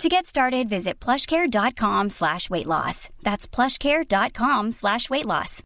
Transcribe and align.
To 0.00 0.08
get 0.08 0.26
started, 0.26 0.68
visit 0.68 0.94
plushcare.com 1.00 2.10
slash 2.10 2.50
weight 2.50 2.66
loss. 2.66 3.08
That's 3.22 3.46
plushcare.com 3.46 4.72
slash 4.72 5.08
weight 5.10 5.26
loss. 5.26 5.62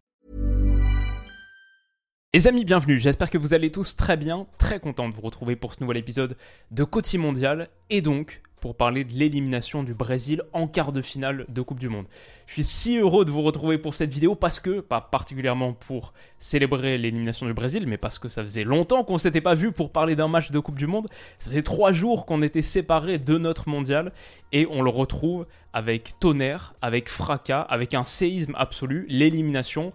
Les 2.34 2.47
amis, 2.47 2.66
bienvenue. 2.66 2.98
J'espère 2.98 3.30
que 3.30 3.38
vous 3.38 3.55
allez 3.55 3.73
tous 3.73 3.97
très 3.97 4.19
bien. 4.19 4.47
Très 4.59 4.78
content 4.78 5.09
de 5.09 5.14
vous 5.14 5.23
retrouver 5.23 5.56
pour 5.56 5.73
ce 5.73 5.80
nouvel 5.80 5.97
épisode 5.97 6.36
de 6.70 6.84
Côté 6.84 7.16
Mondial. 7.16 7.69
Et 7.88 8.02
donc, 8.02 8.42
pour 8.66 8.75
parler 8.75 9.05
de 9.05 9.12
l'élimination 9.12 9.84
du 9.84 9.95
Brésil 9.95 10.43
en 10.52 10.66
quart 10.66 10.91
de 10.91 11.01
finale 11.01 11.47
de 11.48 11.62
Coupe 11.62 11.79
du 11.79 11.88
Monde. 11.88 12.06
Je 12.48 12.55
suis 12.55 12.65
si 12.65 12.98
heureux 12.98 13.25
de 13.25 13.30
vous 13.30 13.42
retrouver 13.42 13.79
pour 13.79 13.95
cette 13.95 14.11
vidéo 14.11 14.34
parce 14.34 14.59
que, 14.59 14.80
pas 14.80 15.01
particulièrement 15.01 15.73
pour 15.73 16.12
célébrer 16.41 16.98
l'élimination 16.98 17.47
du 17.47 17.55
Brésil, 17.55 17.84
mais 17.87 17.97
parce 17.97 18.19
que 18.19 18.27
ça 18.27 18.42
faisait 18.42 18.65
longtemps 18.65 19.05
qu'on 19.05 19.19
s'était 19.19 19.41
pas 19.41 19.55
vu 19.55 19.70
pour 19.70 19.92
parler 19.92 20.16
d'un 20.16 20.27
match 20.27 20.51
de 20.51 20.59
Coupe 20.59 20.80
du 20.80 20.89
Monde. 20.89 21.06
Ça 21.39 21.51
faisait 21.51 21.62
trois 21.62 21.92
jours 21.92 22.27
qu'on 22.27 22.42
était 22.42 22.61
séparés 22.61 23.20
de 23.20 23.39
notre 23.39 23.69
mondial 23.69 24.12
et 24.51 24.67
on 24.69 24.83
le 24.83 24.91
retrouve 24.91 25.47
avec 25.73 26.19
tonnerre, 26.19 26.75
avec 26.83 27.09
fracas, 27.09 27.61
avec 27.61 27.95
un 27.95 28.03
séisme 28.03 28.56
absolu, 28.56 29.06
l'élimination 29.09 29.92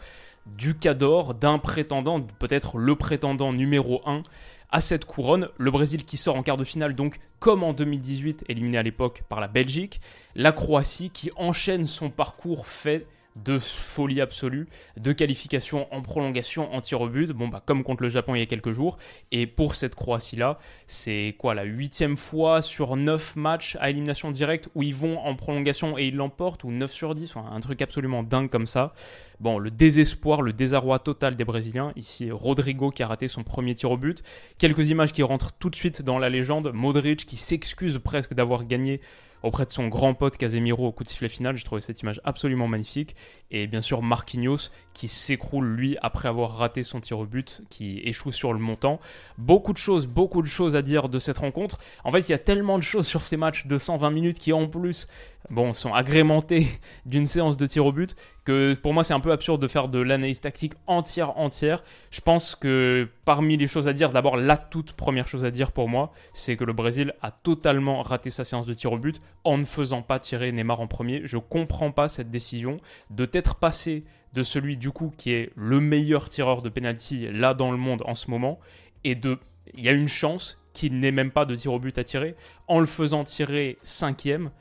du 0.58 0.76
Cador, 0.76 1.34
d'un 1.34 1.58
prétendant, 1.58 2.22
peut-être 2.22 2.78
le 2.78 2.96
prétendant 2.96 3.54
numéro 3.54 4.02
1 4.06 4.24
à 4.72 4.82
cette 4.82 5.06
couronne. 5.06 5.50
Le 5.58 5.72
Brésil 5.72 6.06
qui 6.06 6.18
sort 6.18 6.36
en 6.36 6.44
quart 6.44 6.58
de 6.58 6.64
finale, 6.64 6.96
donc 6.96 7.20
comme 7.40 7.64
en 7.64 7.74
2018, 7.74 8.46
éliminé 8.48 8.78
à 8.78 8.84
l'époque 8.84 9.24
par 9.30 9.40
la 9.40 9.48
Belgique. 9.48 10.02
La 10.36 10.52
Croatie 10.52 11.10
qui 11.10 11.32
enchaîne 11.36 11.86
son 11.86 12.10
parcours 12.10 12.68
fait 12.68 13.06
de 13.36 13.60
folie 13.60 14.22
absolue, 14.22 14.68
de 14.98 15.14
qualification 15.14 15.88
en 15.94 16.02
prolongation 16.02 16.74
en 16.74 16.82
tir 16.82 17.02
au 17.02 17.08
but, 17.08 17.32
bon 17.32 17.48
bah 17.48 17.62
comme 17.66 17.84
contre 17.84 18.04
le 18.04 18.10
Japon 18.10 18.36
il 18.36 18.40
y 18.40 18.42
a 18.44 18.46
quelques 18.46 18.72
jours, 18.72 18.98
et 19.32 19.48
pour 19.48 19.76
cette 19.76 19.96
Croatie-là, 19.96 20.60
c'est 20.88 21.36
quoi 21.38 21.54
la 21.54 21.64
huitième 21.64 22.18
fois 22.18 22.62
sur 22.62 22.96
9 22.96 23.36
matchs 23.36 23.78
à 23.80 23.90
élimination 23.90 24.32
directe 24.32 24.70
où 24.76 24.84
ils 24.84 24.96
vont 24.96 25.20
en 25.20 25.36
prolongation 25.36 25.98
et 25.98 26.06
ils 26.08 26.16
l'emportent, 26.16 26.64
ou 26.64 26.72
9 26.72 26.92
sur 26.92 27.16
10, 27.16 27.36
un 27.36 27.60
truc 27.60 27.82
absolument 27.82 28.24
dingue 28.24 28.50
comme 28.50 28.66
ça. 28.66 28.94
Bon, 29.40 29.58
le 29.58 29.72
désespoir, 29.72 30.42
le 30.42 30.54
désarroi 30.54 31.00
total 31.00 31.36
des 31.36 31.46
Brésiliens, 31.46 31.94
ici 31.96 32.30
Rodrigo 32.32 32.92
qui 32.92 33.02
a 33.02 33.08
raté 33.08 33.28
son 33.28 33.44
premier 33.44 33.74
tir 33.74 33.92
au 33.92 33.98
but, 33.98 34.22
quelques 34.58 34.90
images 34.90 35.14
qui 35.14 35.24
rentrent 35.24 35.54
tout 35.54 35.70
de 35.70 35.76
suite 35.76 36.02
dans 36.04 36.20
la 36.20 36.30
légende, 36.30 36.72
Modric 36.74 37.26
qui 37.26 37.38
s'excuse 37.38 38.00
presque 38.04 38.34
d'avoir 38.34 38.66
gagné 38.66 39.02
auprès 39.44 39.66
de 39.66 39.72
son 39.72 39.88
grand 39.88 40.14
pote 40.14 40.38
Casemiro 40.38 40.88
au 40.88 40.92
coup 40.92 41.04
de 41.04 41.10
sifflet 41.10 41.30
final. 41.30 41.56
J'ai 41.56 41.64
trouvé 41.64 41.82
cette 41.82 42.02
image 42.02 42.22
absolument 42.24 42.68
magnifique. 42.68 43.16
Et 43.50 43.68
bien 43.68 43.82
sûr 43.82 44.02
Marquinhos 44.02 44.70
qui 44.94 45.08
s'écroule 45.08 45.68
lui 45.68 45.98
après 46.02 46.28
avoir 46.28 46.58
raté 46.58 46.84
son 46.84 47.00
tir 47.00 47.20
au 47.20 47.26
but, 47.26 47.62
qui 47.70 48.00
échoue 48.04 48.32
sur 48.32 48.54
le 48.54 48.60
montant. 48.60 49.00
Beaucoup 49.38 49.74
de 49.74 49.78
choses, 49.78 50.08
beaucoup 50.08 50.42
de 50.42 50.48
choses 50.48 50.76
à 50.76 50.82
dire 50.82 51.10
de 51.10 51.20
cette 51.20 51.38
rencontre. 51.38 51.80
En 52.04 52.12
fait, 52.12 52.28
il 52.28 52.32
y 52.32 52.36
a 52.36 52.40
tellement 52.40 52.78
de 52.78 52.84
choses 52.84 53.08
sur 53.08 53.22
ces 53.22 53.38
matchs 53.38 53.68
de 53.68 53.78
120 53.78 54.10
minutes 54.12 54.40
qui 54.40 54.54
en 54.54 54.68
plus 54.68 55.08
bon, 55.50 55.74
sont 55.74 55.94
agrémentés 55.94 56.68
d'une 57.06 57.26
séance 57.26 57.58
de 57.58 57.66
tir 57.66 57.86
au 57.86 57.92
but 57.92 58.16
que 58.46 58.74
pour 58.74 58.94
moi 58.94 59.04
c'est 59.04 59.14
un 59.14 59.20
peu 59.20 59.32
absurde 59.32 59.62
de 59.62 59.68
faire 59.68 59.88
de 59.88 60.00
l'analyse 60.00 60.42
tactique 60.42 60.74
entière 60.88 61.38
entière. 61.38 61.84
Je 62.10 62.22
pense 62.22 62.56
que 62.56 63.10
parmi 63.26 63.58
les 63.58 63.68
choses 63.68 63.88
à 63.88 63.94
dire, 63.94 64.12
d'abord 64.12 64.38
la 64.38 64.58
toute 64.58 64.94
première 64.94 65.28
chose 65.28 65.46
à 65.46 65.52
dire 65.52 65.72
pour 65.72 65.90
moi, 65.90 66.12
c'est 66.34 66.56
que 66.56 66.64
le 66.64 66.74
Brésil 66.74 67.14
a 67.22 67.32
totalement 67.32 68.02
raté 68.02 68.30
sa 68.30 68.44
séance 68.44 68.66
de 68.66 68.74
tir 68.74 68.92
au 68.92 68.98
but 68.98 69.22
en 69.44 69.58
ne 69.58 69.64
faisant 69.64 70.02
pas 70.02 70.20
tirer 70.20 70.52
Neymar 70.52 70.80
en 70.80 70.88
premier. 70.88 71.22
Je 71.26 71.38
comprends 71.38 71.92
pas 71.92 72.08
cette 72.08 72.32
décision 72.32 72.78
de 73.10 73.26
t'être 73.26 73.56
passé 73.56 74.06
de 74.34 74.44
celui 74.44 74.78
du 74.78 74.92
coup 74.92 75.12
qui 75.16 75.32
est 75.32 75.52
le 75.56 75.80
meilleur 75.80 76.30
tireur 76.30 76.62
de 76.62 76.70
penalty 76.70 77.28
là 77.32 77.54
dans 77.54 77.72
le 77.72 77.78
monde 77.78 78.02
en 78.06 78.16
ce 78.16 78.32
moment 78.32 78.60
et 79.04 79.16
de 79.16 79.38
il 79.74 79.84
y 79.84 79.90
a 79.90 79.94
une 79.94 80.08
chance 80.08 80.62
qu'il 80.74 81.00
n'ait 81.00 81.12
même 81.12 81.32
pas 81.32 81.46
de 81.46 81.56
tir 81.56 81.74
au 81.74 81.80
but 81.80 81.98
à 81.98 82.04
tirer 82.04 82.36
en 82.68 82.80
le 82.80 82.86
faisant 82.86 83.24
tirer 83.24 83.78
cinquième 83.84 84.52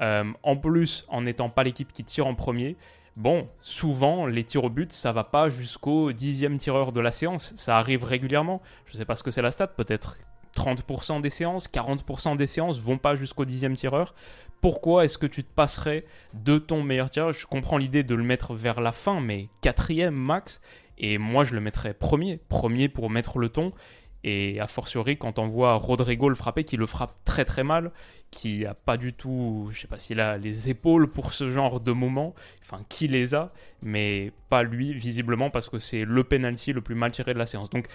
euh, 0.00 0.24
en 0.42 0.56
plus, 0.56 1.04
en 1.08 1.22
n'étant 1.22 1.50
pas 1.50 1.64
l'équipe 1.64 1.92
qui 1.92 2.04
tire 2.04 2.26
en 2.26 2.34
premier, 2.34 2.76
bon, 3.16 3.48
souvent, 3.60 4.26
les 4.26 4.44
tirs 4.44 4.64
au 4.64 4.70
but, 4.70 4.92
ça 4.92 5.12
va 5.12 5.24
pas 5.24 5.48
jusqu'au 5.48 6.12
dixième 6.12 6.56
tireur 6.56 6.92
de 6.92 7.00
la 7.00 7.10
séance. 7.10 7.52
Ça 7.56 7.78
arrive 7.78 8.04
régulièrement. 8.04 8.62
Je 8.86 8.96
sais 8.96 9.04
pas 9.04 9.16
ce 9.16 9.22
que 9.22 9.30
c'est 9.30 9.42
la 9.42 9.50
stat, 9.50 9.66
peut-être 9.68 10.16
30% 10.56 11.20
des 11.20 11.30
séances, 11.30 11.68
40% 11.68 12.36
des 12.36 12.46
séances 12.46 12.80
vont 12.80 12.98
pas 12.98 13.14
jusqu'au 13.14 13.44
dixième 13.44 13.74
tireur. 13.74 14.14
Pourquoi 14.60 15.04
est-ce 15.04 15.18
que 15.18 15.26
tu 15.26 15.44
te 15.44 15.54
passerais 15.54 16.04
de 16.34 16.58
ton 16.58 16.82
meilleur 16.82 17.10
tireur? 17.10 17.32
Je 17.32 17.46
comprends 17.46 17.76
l'idée 17.76 18.02
de 18.02 18.14
le 18.14 18.24
mettre 18.24 18.54
vers 18.54 18.80
la 18.80 18.92
fin, 18.92 19.20
mais 19.20 19.48
quatrième 19.60 20.14
max. 20.14 20.60
Et 20.98 21.16
moi, 21.16 21.44
je 21.44 21.54
le 21.54 21.60
mettrais 21.60 21.94
premier. 21.94 22.38
Premier 22.48 22.88
pour 22.88 23.08
mettre 23.08 23.38
le 23.38 23.50
ton. 23.50 23.72
Et 24.24 24.58
a 24.60 24.66
fortiori, 24.66 25.16
quand 25.16 25.38
on 25.38 25.46
voit 25.46 25.74
Rodrigo 25.74 26.28
le 26.28 26.34
frapper, 26.34 26.64
qui 26.64 26.76
le 26.76 26.86
frappe 26.86 27.14
très 27.24 27.44
très 27.44 27.62
mal, 27.62 27.92
qui 28.30 28.66
a 28.66 28.74
pas 28.74 28.96
du 28.96 29.12
tout, 29.12 29.68
je 29.72 29.80
sais 29.80 29.86
pas 29.86 29.96
s'il 29.96 30.20
a 30.20 30.36
les 30.36 30.68
épaules 30.68 31.08
pour 31.08 31.32
ce 31.32 31.50
genre 31.50 31.80
de 31.80 31.92
moment, 31.92 32.34
enfin 32.62 32.82
qui 32.88 33.06
les 33.06 33.34
a, 33.34 33.52
mais 33.80 34.32
pas 34.48 34.64
lui 34.64 34.92
visiblement 34.92 35.50
parce 35.50 35.68
que 35.68 35.78
c'est 35.78 36.04
le 36.04 36.24
penalty 36.24 36.72
le 36.72 36.80
plus 36.80 36.94
mal 36.94 37.12
tiré 37.12 37.32
de 37.32 37.38
la 37.38 37.46
séance. 37.46 37.70
Donc 37.70 37.86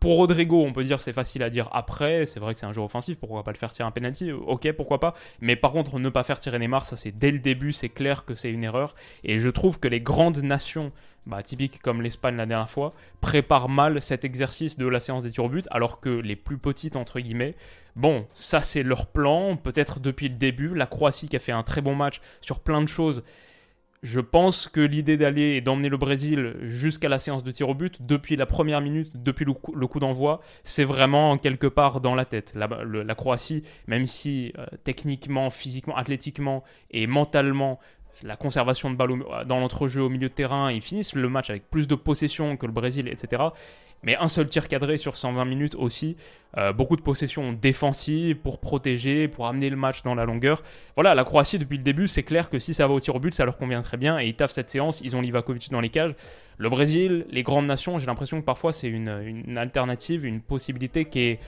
pour 0.00 0.16
Rodrigo, 0.16 0.64
on 0.64 0.72
peut 0.72 0.84
dire 0.84 1.02
c'est 1.02 1.12
facile 1.12 1.42
à 1.42 1.50
dire 1.50 1.68
après, 1.72 2.24
c'est 2.24 2.40
vrai 2.40 2.54
que 2.54 2.60
c'est 2.60 2.66
un 2.66 2.72
joueur 2.72 2.86
offensif, 2.86 3.18
pourquoi 3.18 3.42
pas 3.42 3.52
le 3.52 3.58
faire 3.58 3.72
tirer 3.72 3.86
un 3.86 3.90
penalty? 3.90 4.32
Ok, 4.32 4.70
pourquoi 4.72 5.00
pas, 5.00 5.14
mais 5.40 5.56
par 5.56 5.72
contre 5.72 5.98
ne 5.98 6.08
pas 6.08 6.22
faire 6.22 6.40
tirer 6.40 6.58
Neymar, 6.58 6.86
ça 6.86 6.96
c'est 6.96 7.12
dès 7.12 7.30
le 7.30 7.40
début, 7.40 7.72
c'est 7.72 7.88
clair 7.88 8.24
que 8.24 8.34
c'est 8.34 8.50
une 8.50 8.64
erreur, 8.64 8.94
et 9.24 9.38
je 9.38 9.48
trouve 9.50 9.80
que 9.80 9.88
les 9.88 10.00
grandes 10.00 10.42
nations 10.42 10.92
bah, 11.26 11.42
typique 11.42 11.80
comme 11.80 12.02
l'Espagne 12.02 12.36
la 12.36 12.46
dernière 12.46 12.68
fois, 12.68 12.92
prépare 13.20 13.68
mal 13.68 14.00
cet 14.00 14.24
exercice 14.24 14.76
de 14.76 14.86
la 14.86 15.00
séance 15.00 15.22
des 15.22 15.30
but, 15.48 15.66
alors 15.70 16.00
que 16.00 16.10
les 16.10 16.36
plus 16.36 16.58
petites, 16.58 16.96
entre 16.96 17.20
guillemets, 17.20 17.54
bon, 17.96 18.26
ça 18.34 18.60
c'est 18.60 18.82
leur 18.82 19.06
plan, 19.06 19.56
peut-être 19.56 20.00
depuis 20.00 20.28
le 20.28 20.36
début. 20.36 20.74
La 20.74 20.86
Croatie 20.86 21.28
qui 21.28 21.36
a 21.36 21.38
fait 21.38 21.52
un 21.52 21.62
très 21.62 21.80
bon 21.80 21.94
match 21.94 22.20
sur 22.40 22.60
plein 22.60 22.82
de 22.82 22.88
choses. 22.88 23.22
Je 24.02 24.20
pense 24.20 24.68
que 24.68 24.80
l'idée 24.80 25.16
d'aller 25.16 25.54
et 25.56 25.60
d'emmener 25.62 25.88
le 25.88 25.96
Brésil 25.96 26.56
jusqu'à 26.60 27.08
la 27.08 27.18
séance 27.18 27.42
de 27.42 27.50
tir 27.50 27.70
au 27.70 27.74
but, 27.74 28.02
depuis 28.02 28.36
la 28.36 28.44
première 28.44 28.82
minute, 28.82 29.10
depuis 29.14 29.46
le 29.46 29.54
coup, 29.54 29.98
d'envoi, 29.98 30.42
c'est 30.62 30.84
vraiment 30.84 31.38
quelque 31.38 31.66
part 31.66 32.02
dans 32.02 32.14
la 32.14 32.26
tête. 32.26 32.52
La, 32.54 32.68
la 32.84 33.14
Croatie, 33.14 33.62
même 33.86 34.06
si 34.06 34.52
euh, 34.58 34.66
techniquement, 34.84 35.48
physiquement, 35.48 35.96
athlétiquement 35.96 36.64
et 36.90 37.06
mentalement, 37.06 37.80
la 38.22 38.36
conservation 38.36 38.90
de 38.90 38.96
balle 38.96 39.24
dans 39.46 39.60
l'entrejeu 39.60 40.02
au 40.02 40.08
milieu 40.08 40.28
de 40.28 40.34
terrain, 40.34 40.70
ils 40.70 40.82
finissent 40.82 41.14
le 41.14 41.28
match 41.28 41.50
avec 41.50 41.68
plus 41.70 41.88
de 41.88 41.94
possession 41.94 42.56
que 42.56 42.66
le 42.66 42.72
Brésil, 42.72 43.08
etc. 43.08 43.42
Mais 44.04 44.16
un 44.16 44.28
seul 44.28 44.48
tir 44.48 44.68
cadré 44.68 44.98
sur 44.98 45.16
120 45.16 45.44
minutes 45.46 45.74
aussi. 45.74 46.16
Euh, 46.56 46.72
beaucoup 46.72 46.96
de 46.96 47.00
possessions 47.00 47.52
défensives 47.52 48.36
pour 48.36 48.60
protéger, 48.60 49.28
pour 49.28 49.46
amener 49.46 49.70
le 49.70 49.76
match 49.76 50.02
dans 50.02 50.14
la 50.14 50.24
longueur. 50.24 50.62
Voilà, 50.94 51.14
la 51.14 51.24
Croatie 51.24 51.58
depuis 51.58 51.78
le 51.78 51.82
début, 51.82 52.06
c'est 52.06 52.22
clair 52.22 52.50
que 52.50 52.58
si 52.58 52.74
ça 52.74 52.86
va 52.86 52.94
au 52.94 53.00
tir 53.00 53.16
au 53.16 53.18
but, 53.18 53.34
ça 53.34 53.44
leur 53.44 53.56
convient 53.56 53.80
très 53.80 53.96
bien 53.96 54.18
et 54.20 54.26
ils 54.26 54.34
taffent 54.34 54.52
cette 54.52 54.70
séance. 54.70 55.00
Ils 55.02 55.16
ont 55.16 55.20
Livakovic 55.20 55.70
dans 55.70 55.80
les 55.80 55.88
cages. 55.88 56.14
Le 56.58 56.68
Brésil, 56.68 57.26
les 57.30 57.42
grandes 57.42 57.66
nations, 57.66 57.98
j'ai 57.98 58.06
l'impression 58.06 58.40
que 58.40 58.44
parfois 58.44 58.72
c'est 58.72 58.88
une, 58.88 59.44
une 59.46 59.58
alternative, 59.58 60.24
une 60.24 60.40
possibilité 60.40 61.06
qui 61.06 61.20
est 61.20 61.40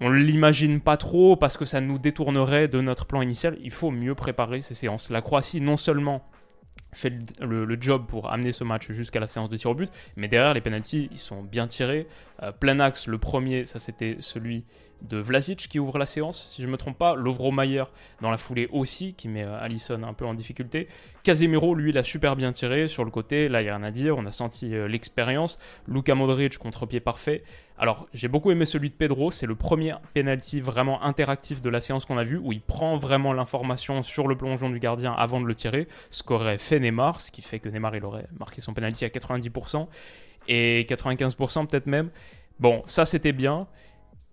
on 0.00 0.10
l'imagine 0.10 0.80
pas 0.80 0.96
trop 0.96 1.36
parce 1.36 1.56
que 1.56 1.64
ça 1.64 1.80
nous 1.80 1.98
détournerait 1.98 2.68
de 2.68 2.80
notre 2.80 3.06
plan 3.06 3.20
initial. 3.22 3.56
Il 3.62 3.70
faut 3.70 3.90
mieux 3.90 4.14
préparer 4.14 4.62
ces 4.62 4.74
séances. 4.74 5.10
La 5.10 5.22
Croatie, 5.22 5.60
non 5.60 5.76
seulement 5.76 6.24
fait 6.92 7.12
le, 7.40 7.76
job 7.80 8.06
pour 8.06 8.32
amener 8.32 8.52
ce 8.52 8.64
match 8.64 8.90
jusqu'à 8.92 9.20
la 9.20 9.28
séance 9.28 9.50
de 9.50 9.56
tir 9.56 9.70
au 9.70 9.74
but, 9.74 9.90
mais 10.16 10.28
derrière 10.28 10.54
les 10.54 10.60
penalties, 10.60 11.08
ils 11.12 11.18
sont 11.18 11.42
bien 11.42 11.66
tirés. 11.66 12.06
Euh, 12.42 12.52
plein 12.52 12.80
axe, 12.80 13.06
le 13.06 13.18
premier, 13.18 13.66
ça 13.66 13.80
c'était 13.80 14.16
celui 14.20 14.64
de 15.02 15.18
Vlasic 15.18 15.68
qui 15.68 15.78
ouvre 15.78 15.98
la 15.98 16.06
séance, 16.06 16.48
si 16.50 16.62
je 16.62 16.66
ne 16.66 16.72
me 16.72 16.76
trompe 16.76 16.98
pas. 16.98 17.14
Lovro 17.14 17.52
Mayer 17.52 17.84
dans 18.20 18.30
la 18.30 18.36
foulée 18.36 18.68
aussi, 18.72 19.14
qui 19.14 19.28
met 19.28 19.44
euh, 19.44 19.60
Allison 19.60 20.02
un 20.02 20.12
peu 20.12 20.26
en 20.26 20.34
difficulté. 20.34 20.88
Casemiro, 21.22 21.74
lui, 21.74 21.90
il 21.90 21.98
a 21.98 22.02
super 22.02 22.36
bien 22.36 22.52
tiré 22.52 22.88
sur 22.88 23.04
le 23.04 23.10
côté. 23.10 23.48
Là, 23.48 23.60
il 23.60 23.64
n'y 23.64 23.70
a 23.70 23.76
rien 23.76 23.84
à 23.84 23.90
dire. 23.90 24.16
On 24.18 24.26
a 24.26 24.32
senti 24.32 24.74
euh, 24.74 24.88
l'expérience. 24.88 25.58
Luka 25.86 26.14
Modric, 26.14 26.58
contre-pied 26.58 27.00
parfait. 27.00 27.42
Alors, 27.78 28.08
j'ai 28.12 28.28
beaucoup 28.28 28.50
aimé 28.50 28.64
celui 28.64 28.90
de 28.90 28.94
Pedro. 28.94 29.30
C'est 29.30 29.46
le 29.46 29.54
premier 29.54 29.94
penalty 30.14 30.60
vraiment 30.60 31.02
interactif 31.02 31.62
de 31.62 31.70
la 31.70 31.80
séance 31.80 32.04
qu'on 32.04 32.18
a 32.18 32.24
vu, 32.24 32.36
où 32.36 32.52
il 32.52 32.60
prend 32.60 32.96
vraiment 32.96 33.32
l'information 33.32 34.02
sur 34.02 34.26
le 34.26 34.36
plongeon 34.36 34.68
du 34.70 34.80
gardien 34.80 35.12
avant 35.12 35.40
de 35.40 35.46
le 35.46 35.54
tirer. 35.54 35.86
Ce 36.10 36.22
qu'aurait 36.22 36.58
fait 36.58 36.80
Neymar, 36.80 37.20
ce 37.20 37.30
qui 37.30 37.42
fait 37.42 37.60
que 37.60 37.68
Neymar, 37.68 37.94
il 37.94 38.04
aurait 38.04 38.26
marqué 38.38 38.60
son 38.60 38.74
penalty 38.74 39.04
à 39.04 39.08
90%. 39.08 39.86
Et 40.48 40.86
95% 40.88 41.66
peut-être 41.66 41.86
même. 41.86 42.10
Bon, 42.58 42.82
ça 42.86 43.04
c'était 43.04 43.32
bien. 43.32 43.68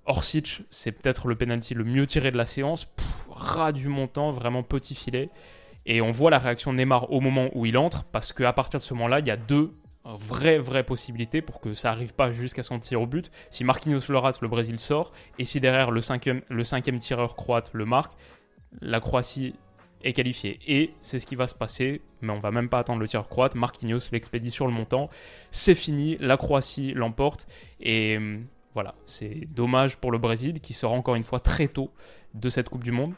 Orsic, 0.06 0.62
c'est 0.70 0.92
peut-être 0.92 1.28
le 1.28 1.36
penalty 1.36 1.74
le 1.74 1.84
mieux 1.84 2.06
tiré 2.06 2.32
de 2.32 2.38
la 2.38 2.46
séance. 2.46 2.88
ras 3.30 3.72
du 3.72 3.88
montant, 3.88 4.32
vraiment 4.32 4.64
petit 4.64 4.96
filet. 4.96 5.30
Et 5.86 6.02
on 6.02 6.12
voit 6.12 6.32
la 6.32 6.40
réaction 6.40 6.74
de 6.74 6.78
Neymar 6.78 7.12
au 7.12 7.22
moment 7.22 7.50
où 7.54 7.66
il 7.66 7.78
entre, 7.78 8.06
parce 8.06 8.34
qu'à 8.34 8.54
partir 8.54 8.80
de 8.80 8.84
ce 8.84 8.94
moment-là, 8.96 9.20
il 9.20 9.28
y 9.28 9.32
a 9.32 9.38
deux 9.38 9.72
vraie, 10.06 10.60
vraie 10.60 10.84
possibilité 10.84 11.42
pour 11.42 11.60
que 11.60 11.74
ça 11.74 11.92
arrive 11.92 12.14
pas 12.14 12.32
jusqu'à 12.32 12.64
son 12.64 12.80
tir 12.80 13.02
au 13.02 13.08
but. 13.08 13.32
Si 13.50 13.64
Marquinhos 13.64 14.02
le 14.10 14.18
rate, 14.18 14.42
le 14.42 14.48
Brésil 14.48 14.80
sort. 14.80 15.12
Et 15.40 15.46
si 15.46 15.60
derrière 15.60 15.92
le 15.92 16.02
cinquième, 16.02 16.42
le 16.50 16.64
cinquième 16.64 17.00
tireur 17.00 17.36
croate 17.36 17.72
le 17.74 17.86
marque, 17.86 18.14
la 18.82 19.00
Croatie 19.00 19.56
est 20.04 20.14
qualifiée. 20.14 20.60
Et 20.68 20.94
c'est 21.02 21.18
ce 21.18 21.26
qui 21.26 21.36
va 21.36 21.48
se 21.48 21.56
passer, 21.56 22.02
mais 22.22 22.32
on 22.32 22.40
va 22.40 22.52
même 22.52 22.70
pas 22.70 22.80
attendre 22.80 23.00
le 23.00 23.08
tireur 23.08 23.28
croate. 23.28 23.56
Marquinhos 23.56 24.12
l'expédie 24.12 24.52
sur 24.52 24.68
le 24.68 24.74
montant. 24.74 25.10
C'est 25.50 25.76
fini, 25.76 26.18
la 26.20 26.38
Croatie 26.38 26.94
l'emporte. 26.94 27.48
Et 27.80 28.18
hum, 28.18 28.46
voilà, 28.76 28.94
c'est 29.06 29.48
dommage 29.50 29.98
pour 29.98 30.12
le 30.12 30.20
Brésil 30.20 30.60
qui 30.60 30.74
sort 30.74 30.94
encore 30.94 31.16
une 31.16 31.24
fois 31.24 31.40
très 31.40 31.68
tôt 31.68 31.92
de 32.36 32.50
cette 32.50 32.70
Coupe 32.70 32.84
du 32.84 32.92
Monde 32.92 33.14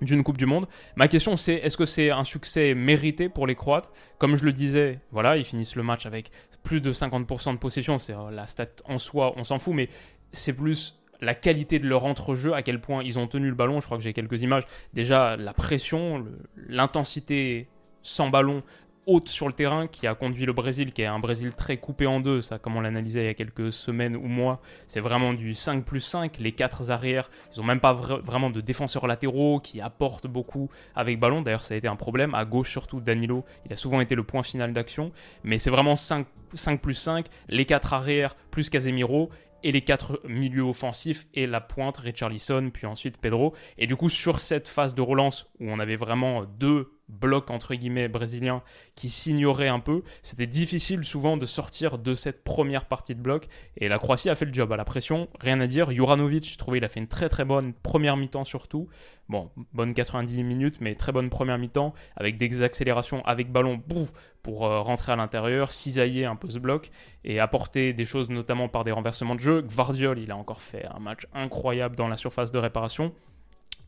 d'une 0.00 0.22
Coupe 0.22 0.38
du 0.38 0.46
Monde. 0.46 0.68
Ma 0.96 1.08
question 1.08 1.36
c'est 1.36 1.54
est-ce 1.54 1.76
que 1.76 1.84
c'est 1.84 2.10
un 2.10 2.24
succès 2.24 2.74
mérité 2.74 3.28
pour 3.28 3.46
les 3.46 3.54
Croates? 3.54 3.90
Comme 4.18 4.36
je 4.36 4.44
le 4.44 4.52
disais, 4.52 5.00
voilà, 5.10 5.36
ils 5.36 5.44
finissent 5.44 5.76
le 5.76 5.82
match 5.82 6.06
avec 6.06 6.30
plus 6.62 6.80
de 6.80 6.92
50% 6.92 7.52
de 7.52 7.58
possession, 7.58 7.98
c'est 7.98 8.14
euh, 8.14 8.30
la 8.30 8.46
stat 8.46 8.68
en 8.84 8.98
soi, 8.98 9.32
on 9.36 9.44
s'en 9.44 9.58
fout, 9.58 9.74
mais 9.74 9.88
c'est 10.32 10.52
plus 10.52 10.98
la 11.20 11.34
qualité 11.34 11.78
de 11.78 11.88
leur 11.88 12.04
entrejeu, 12.06 12.54
à 12.54 12.62
quel 12.62 12.80
point 12.80 13.02
ils 13.02 13.18
ont 13.18 13.26
tenu 13.26 13.48
le 13.48 13.54
ballon. 13.54 13.80
Je 13.80 13.86
crois 13.86 13.98
que 13.98 14.04
j'ai 14.04 14.12
quelques 14.12 14.42
images. 14.42 14.64
Déjà, 14.94 15.36
la 15.36 15.52
pression, 15.52 16.24
l'intensité 16.56 17.68
sans 18.02 18.28
ballon 18.28 18.62
haute 19.08 19.28
sur 19.28 19.48
le 19.48 19.54
terrain 19.54 19.86
qui 19.86 20.06
a 20.06 20.14
conduit 20.14 20.44
le 20.44 20.52
Brésil, 20.52 20.92
qui 20.92 21.02
est 21.02 21.06
un 21.06 21.18
Brésil 21.18 21.54
très 21.54 21.78
coupé 21.78 22.06
en 22.06 22.20
deux, 22.20 22.42
ça 22.42 22.58
comme 22.58 22.76
on 22.76 22.80
l'analysait 22.80 23.22
il 23.22 23.26
y 23.26 23.30
a 23.30 23.34
quelques 23.34 23.72
semaines 23.72 24.14
ou 24.14 24.26
mois, 24.26 24.60
c'est 24.86 25.00
vraiment 25.00 25.32
du 25.32 25.54
5 25.54 25.84
plus 25.84 26.00
5, 26.00 26.38
les 26.38 26.52
quatre 26.52 26.90
arrières, 26.90 27.30
ils 27.52 27.58
n'ont 27.58 27.66
même 27.66 27.80
pas 27.80 27.94
vraiment 27.94 28.50
de 28.50 28.60
défenseurs 28.60 29.06
latéraux 29.06 29.60
qui 29.60 29.80
apportent 29.80 30.26
beaucoup 30.26 30.68
avec 30.94 31.18
ballon, 31.18 31.40
d'ailleurs 31.40 31.64
ça 31.64 31.74
a 31.74 31.76
été 31.78 31.88
un 31.88 31.96
problème, 31.96 32.34
à 32.34 32.44
gauche 32.44 32.70
surtout 32.70 33.00
Danilo, 33.00 33.44
il 33.66 33.72
a 33.72 33.76
souvent 33.76 34.00
été 34.00 34.14
le 34.14 34.24
point 34.24 34.42
final 34.42 34.74
d'action, 34.74 35.10
mais 35.42 35.58
c'est 35.58 35.70
vraiment 35.70 35.96
5, 35.96 36.26
5 36.52 36.80
plus 36.80 36.94
5, 36.94 37.26
les 37.48 37.64
quatre 37.64 37.94
arrières 37.94 38.36
plus 38.50 38.68
Casemiro, 38.68 39.30
et 39.64 39.72
les 39.72 39.80
quatre 39.82 40.20
milieux 40.24 40.62
offensifs 40.62 41.26
et 41.34 41.48
la 41.48 41.60
pointe 41.60 41.98
Richarlison 41.98 42.70
puis 42.70 42.86
ensuite 42.86 43.18
Pedro. 43.18 43.54
Et 43.76 43.88
du 43.88 43.96
coup 43.96 44.08
sur 44.08 44.38
cette 44.38 44.68
phase 44.68 44.94
de 44.94 45.02
relance 45.02 45.50
où 45.58 45.68
on 45.68 45.80
avait 45.80 45.96
vraiment 45.96 46.44
deux 46.44 46.97
bloc 47.08 47.50
entre 47.50 47.74
guillemets 47.74 48.08
brésilien 48.08 48.62
qui 48.94 49.08
s'ignorait 49.08 49.68
un 49.68 49.80
peu, 49.80 50.02
c'était 50.22 50.46
difficile 50.46 51.04
souvent 51.04 51.36
de 51.36 51.46
sortir 51.46 51.98
de 51.98 52.14
cette 52.14 52.44
première 52.44 52.86
partie 52.86 53.14
de 53.14 53.20
bloc 53.20 53.48
et 53.76 53.88
la 53.88 53.98
Croatie 53.98 54.30
a 54.30 54.34
fait 54.34 54.44
le 54.44 54.52
job 54.52 54.72
à 54.72 54.76
la 54.76 54.84
pression, 54.84 55.28
rien 55.40 55.60
à 55.60 55.66
dire. 55.66 55.90
Juranovic, 55.90 56.52
je 56.52 56.58
trouvais 56.58 56.78
il 56.78 56.84
a 56.84 56.88
fait 56.88 57.00
une 57.00 57.08
très 57.08 57.28
très 57.28 57.44
bonne 57.44 57.72
première 57.72 58.16
mi-temps 58.16 58.44
surtout. 58.44 58.88
Bon, 59.28 59.50
bonne 59.72 59.94
90 59.94 60.42
minutes 60.42 60.76
mais 60.80 60.94
très 60.94 61.12
bonne 61.12 61.30
première 61.30 61.58
mi-temps 61.58 61.94
avec 62.16 62.36
des 62.36 62.62
accélérations 62.62 63.24
avec 63.24 63.50
ballon 63.52 63.80
bouf, 63.86 64.12
pour 64.42 64.66
euh, 64.66 64.80
rentrer 64.80 65.12
à 65.12 65.16
l'intérieur, 65.16 65.72
cisailler 65.72 66.24
un 66.24 66.36
peu 66.36 66.48
ce 66.48 66.58
bloc 66.58 66.90
et 67.24 67.40
apporter 67.40 67.92
des 67.92 68.04
choses 68.04 68.30
notamment 68.30 68.68
par 68.68 68.84
des 68.84 68.92
renversements 68.92 69.34
de 69.34 69.40
jeu. 69.40 69.62
Gvardiol, 69.62 70.18
il 70.18 70.30
a 70.30 70.36
encore 70.36 70.62
fait 70.62 70.86
un 70.86 71.00
match 71.00 71.26
incroyable 71.34 71.96
dans 71.96 72.08
la 72.08 72.16
surface 72.16 72.50
de 72.50 72.58
réparation. 72.58 73.12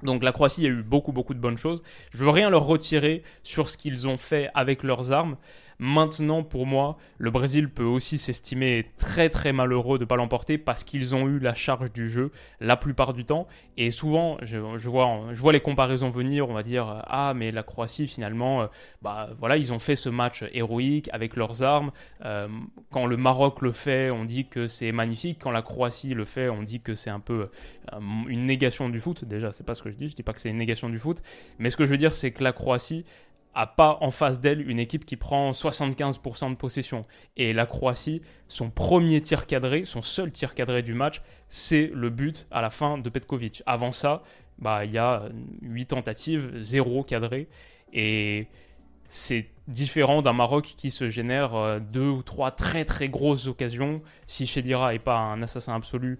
Donc 0.02 0.22
la 0.22 0.32
Croatie 0.32 0.66
a 0.66 0.68
eu 0.68 0.82
beaucoup 0.82 1.12
beaucoup 1.12 1.34
de 1.34 1.40
bonnes 1.40 1.58
choses. 1.58 1.82
Je 2.10 2.24
veux 2.24 2.30
rien 2.30 2.50
leur 2.50 2.64
retirer 2.64 3.22
sur 3.42 3.70
ce 3.70 3.76
qu'ils 3.76 4.08
ont 4.08 4.16
fait 4.16 4.50
avec 4.54 4.82
leurs 4.82 5.12
armes. 5.12 5.36
Maintenant, 5.82 6.42
pour 6.42 6.66
moi, 6.66 6.98
le 7.16 7.30
Brésil 7.30 7.70
peut 7.70 7.84
aussi 7.84 8.18
s'estimer 8.18 8.90
très 8.98 9.30
très 9.30 9.54
malheureux 9.54 9.96
de 9.96 10.04
ne 10.04 10.06
pas 10.06 10.16
l'emporter 10.16 10.58
parce 10.58 10.84
qu'ils 10.84 11.14
ont 11.14 11.26
eu 11.26 11.38
la 11.38 11.54
charge 11.54 11.90
du 11.90 12.06
jeu 12.10 12.32
la 12.60 12.76
plupart 12.76 13.14
du 13.14 13.24
temps. 13.24 13.46
Et 13.78 13.90
souvent, 13.90 14.36
je, 14.42 14.58
vois, 14.58 15.28
je 15.32 15.40
vois 15.40 15.54
les 15.54 15.60
comparaisons 15.60 16.10
venir, 16.10 16.50
on 16.50 16.52
va 16.52 16.62
dire, 16.62 17.02
ah 17.06 17.32
mais 17.34 17.50
la 17.50 17.62
Croatie 17.62 18.06
finalement, 18.06 18.60
euh, 18.60 18.66
bah 19.00 19.30
voilà, 19.38 19.56
ils 19.56 19.72
ont 19.72 19.78
fait 19.78 19.96
ce 19.96 20.10
match 20.10 20.44
héroïque 20.52 21.08
avec 21.14 21.34
leurs 21.34 21.62
armes. 21.62 21.92
Euh, 22.26 22.46
quand 22.90 23.06
le 23.06 23.16
Maroc 23.16 23.62
le 23.62 23.72
fait, 23.72 24.10
on 24.10 24.26
dit 24.26 24.48
que 24.48 24.66
c'est 24.66 24.92
magnifique. 24.92 25.38
Quand 25.40 25.50
la 25.50 25.62
Croatie 25.62 26.12
le 26.12 26.26
fait, 26.26 26.50
on 26.50 26.62
dit 26.62 26.82
que 26.82 26.94
c'est 26.94 27.08
un 27.08 27.20
peu 27.20 27.48
euh, 27.94 27.98
une 28.28 28.44
négation 28.44 28.90
du 28.90 29.00
foot. 29.00 29.24
Déjà, 29.24 29.50
c'est 29.52 29.64
pas 29.64 29.74
ce 29.74 29.82
que 29.82 29.90
je 29.90 29.96
dis, 29.96 30.08
je 30.08 30.14
dis 30.14 30.22
pas 30.22 30.34
que 30.34 30.42
c'est 30.42 30.50
une 30.50 30.58
négation 30.58 30.90
du 30.90 30.98
foot. 30.98 31.22
Mais 31.58 31.70
ce 31.70 31.78
que 31.78 31.86
je 31.86 31.90
veux 31.90 31.96
dire, 31.96 32.12
c'est 32.12 32.32
que 32.32 32.44
la 32.44 32.52
Croatie, 32.52 33.06
a 33.54 33.66
pas 33.66 33.98
en 34.00 34.10
face 34.10 34.40
d'elle 34.40 34.68
une 34.68 34.78
équipe 34.78 35.04
qui 35.04 35.16
prend 35.16 35.50
75% 35.50 36.50
de 36.50 36.54
possession. 36.54 37.02
Et 37.36 37.52
la 37.52 37.66
Croatie, 37.66 38.22
son 38.48 38.70
premier 38.70 39.20
tir 39.20 39.46
cadré, 39.46 39.84
son 39.84 40.02
seul 40.02 40.30
tir 40.30 40.54
cadré 40.54 40.82
du 40.82 40.94
match, 40.94 41.22
c'est 41.48 41.90
le 41.92 42.10
but 42.10 42.46
à 42.50 42.62
la 42.62 42.70
fin 42.70 42.98
de 42.98 43.10
Petkovic. 43.10 43.62
Avant 43.66 43.92
ça, 43.92 44.22
bah, 44.58 44.84
il 44.84 44.92
y 44.92 44.98
a 44.98 45.24
8 45.62 45.86
tentatives, 45.86 46.50
0 46.60 47.02
cadré. 47.04 47.48
Et 47.92 48.46
c'est 49.08 49.48
différent 49.66 50.22
d'un 50.22 50.32
Maroc 50.32 50.74
qui 50.76 50.90
se 50.90 51.08
génère 51.08 51.54
euh, 51.54 51.80
deux 51.80 52.08
ou 52.08 52.22
trois 52.22 52.52
très 52.52 52.84
très 52.84 53.08
grosses 53.08 53.48
occasions. 53.48 54.02
Si 54.26 54.46
Chedira 54.46 54.92
n'est 54.92 54.98
pas 54.98 55.18
un 55.18 55.42
assassin 55.42 55.74
absolu, 55.74 56.18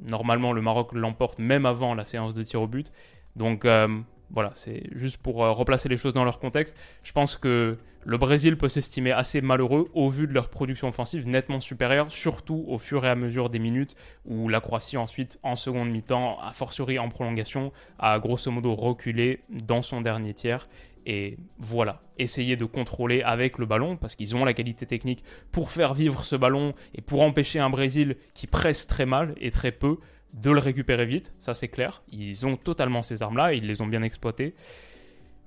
normalement 0.00 0.52
le 0.52 0.62
Maroc 0.62 0.92
l'emporte 0.92 1.38
même 1.38 1.66
avant 1.66 1.94
la 1.94 2.04
séance 2.04 2.34
de 2.34 2.42
tir 2.42 2.62
au 2.62 2.66
but. 2.66 2.90
Donc 3.36 3.64
euh, 3.64 4.00
voilà, 4.32 4.50
c'est 4.54 4.82
juste 4.92 5.18
pour 5.18 5.44
euh, 5.44 5.52
replacer 5.52 5.88
les 5.88 5.96
choses 5.96 6.14
dans 6.14 6.24
leur 6.24 6.38
contexte. 6.38 6.76
Je 7.02 7.12
pense 7.12 7.36
que 7.36 7.76
le 8.04 8.18
Brésil 8.18 8.56
peut 8.56 8.68
s'estimer 8.68 9.12
assez 9.12 9.40
malheureux 9.40 9.88
au 9.94 10.08
vu 10.08 10.26
de 10.26 10.32
leur 10.32 10.48
production 10.48 10.88
offensive 10.88 11.28
nettement 11.28 11.60
supérieure, 11.60 12.10
surtout 12.10 12.64
au 12.66 12.78
fur 12.78 13.04
et 13.04 13.08
à 13.08 13.14
mesure 13.14 13.50
des 13.50 13.58
minutes 13.58 13.94
où 14.24 14.48
la 14.48 14.60
Croatie 14.60 14.96
ensuite, 14.96 15.38
en 15.42 15.54
seconde 15.54 15.90
mi-temps, 15.90 16.38
a 16.40 16.52
fortiori 16.52 16.98
en 16.98 17.10
prolongation, 17.10 17.72
a 17.98 18.18
grosso 18.18 18.50
modo 18.50 18.74
reculé 18.74 19.40
dans 19.50 19.82
son 19.82 20.00
dernier 20.00 20.34
tiers. 20.34 20.68
Et 21.04 21.36
voilà, 21.58 22.00
essayer 22.18 22.56
de 22.56 22.64
contrôler 22.64 23.22
avec 23.22 23.58
le 23.58 23.66
ballon, 23.66 23.96
parce 23.96 24.14
qu'ils 24.14 24.34
ont 24.36 24.44
la 24.44 24.54
qualité 24.54 24.86
technique 24.86 25.24
pour 25.50 25.72
faire 25.72 25.94
vivre 25.94 26.24
ce 26.24 26.36
ballon 26.36 26.74
et 26.94 27.02
pour 27.02 27.22
empêcher 27.22 27.58
un 27.58 27.70
Brésil 27.70 28.16
qui 28.34 28.46
presse 28.46 28.86
très 28.86 29.06
mal 29.06 29.34
et 29.40 29.50
très 29.50 29.72
peu 29.72 29.98
de 30.32 30.50
le 30.50 30.58
récupérer 30.58 31.06
vite, 31.06 31.34
ça 31.38 31.54
c'est 31.54 31.68
clair. 31.68 32.02
Ils 32.10 32.46
ont 32.46 32.56
totalement 32.56 33.02
ces 33.02 33.22
armes-là, 33.22 33.54
ils 33.54 33.66
les 33.66 33.82
ont 33.82 33.86
bien 33.86 34.02
exploitées. 34.02 34.54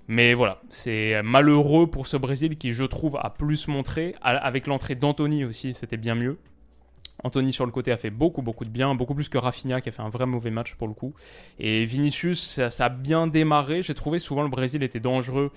Mais 0.07 0.33
voilà, 0.35 0.61
c'est 0.69 1.21
malheureux 1.23 1.87
pour 1.87 2.05
ce 2.05 2.15
Brésil 2.17 2.57
qui, 2.57 2.73
je 2.73 2.83
trouve, 2.83 3.17
a 3.17 3.31
plus 3.31 3.67
montré. 3.67 4.15
Avec 4.21 4.67
l'entrée 4.67 4.93
d'Anthony 4.93 5.45
aussi, 5.45 5.73
c'était 5.73 5.97
bien 5.97 6.13
mieux. 6.13 6.37
Anthony 7.23 7.53
sur 7.53 7.65
le 7.65 7.71
côté 7.71 7.91
a 7.91 7.97
fait 7.97 8.11
beaucoup 8.11 8.43
beaucoup 8.43 8.65
de 8.65 8.69
bien, 8.69 8.93
beaucoup 8.93 9.15
plus 9.15 9.29
que 9.29 9.37
Rafinha 9.37 9.81
qui 9.81 9.89
a 9.89 9.91
fait 9.91 10.01
un 10.01 10.09
vrai 10.09 10.27
mauvais 10.27 10.51
match 10.51 10.75
pour 10.75 10.87
le 10.87 10.93
coup. 10.93 11.15
Et 11.57 11.85
Vinicius, 11.85 12.39
ça, 12.39 12.69
ça 12.69 12.85
a 12.85 12.89
bien 12.89 13.25
démarré. 13.25 13.81
J'ai 13.81 13.95
trouvé 13.95 14.19
souvent 14.19 14.43
le 14.43 14.49
Brésil 14.49 14.83
était 14.83 14.99
dangereux 14.99 15.51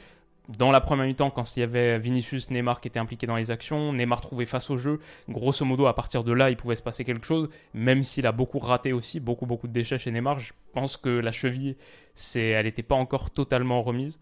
dans 0.49 0.71
la 0.71 0.81
première 0.81 1.05
mi-temps, 1.05 1.31
quand 1.31 1.57
il 1.57 1.61
y 1.61 1.63
avait 1.63 1.99
Vinicius, 1.99 2.51
Neymar 2.51 2.81
qui 2.81 2.89
étaient 2.89 2.99
impliqués 2.99 3.27
dans 3.27 3.37
les 3.37 3.51
actions, 3.51 3.93
Neymar 3.93 4.23
trouvait 4.23 4.47
face 4.47 4.71
au 4.71 4.79
jeu. 4.79 4.99
Grosso 5.29 5.65
modo, 5.65 5.87
à 5.87 5.95
partir 5.95 6.25
de 6.25 6.33
là, 6.33 6.49
il 6.49 6.57
pouvait 6.57 6.77
se 6.77 6.83
passer 6.83 7.05
quelque 7.05 7.27
chose, 7.27 7.51
même 7.75 8.03
s'il 8.03 8.27
a 8.27 8.33
beaucoup 8.33 8.59
raté 8.59 8.95
aussi, 8.95 9.21
beaucoup, 9.21 9.45
beaucoup 9.45 9.69
de 9.69 9.73
déchets 9.73 9.99
chez 9.99 10.11
Neymar. 10.11 10.39
Je 10.39 10.55
pense 10.73 10.97
que 10.97 11.11
la 11.11 11.33
cheville, 11.33 11.77
c'est, 12.15 12.49
elle 12.49 12.65
n'était 12.65 12.83
pas 12.83 12.95
encore 12.95 13.31
totalement 13.31 13.83
remise. 13.83 14.21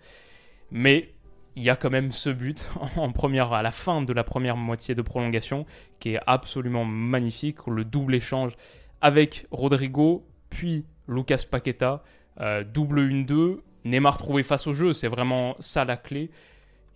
Mais 0.73 1.15
il 1.55 1.63
y 1.63 1.71
a 1.71 1.77
quand 1.77 1.91
même 1.91 2.11
ce 2.11 2.31
but 2.31 2.67
en 2.97 3.13
première, 3.13 3.53
à 3.53 3.63
la 3.63 3.71
fin 3.71 4.03
de 4.03 4.13
la 4.13 4.25
première 4.25 4.57
moitié 4.57 4.97
de 4.97 5.03
prolongation 5.03 5.65
qui 6.01 6.15
est 6.15 6.21
absolument 6.27 6.85
magnifique. 6.85 7.59
Le 7.69 7.85
double 7.85 8.17
échange 8.17 8.57
avec 9.01 9.47
Rodrigo, 9.53 10.27
puis 10.51 10.85
Lucas 11.07 11.45
Paqueta, 11.49 12.03
euh, 12.41 12.65
double 12.65 13.01
1-2 13.01 13.61
Neymar 13.87 14.19
trouvé 14.19 14.43
face 14.43 14.67
au 14.67 14.75
jeu, 14.75 14.93
c'est 14.93 15.09
vraiment 15.09 15.57
ça 15.59 15.85
la 15.85 15.97
clé. 15.97 16.31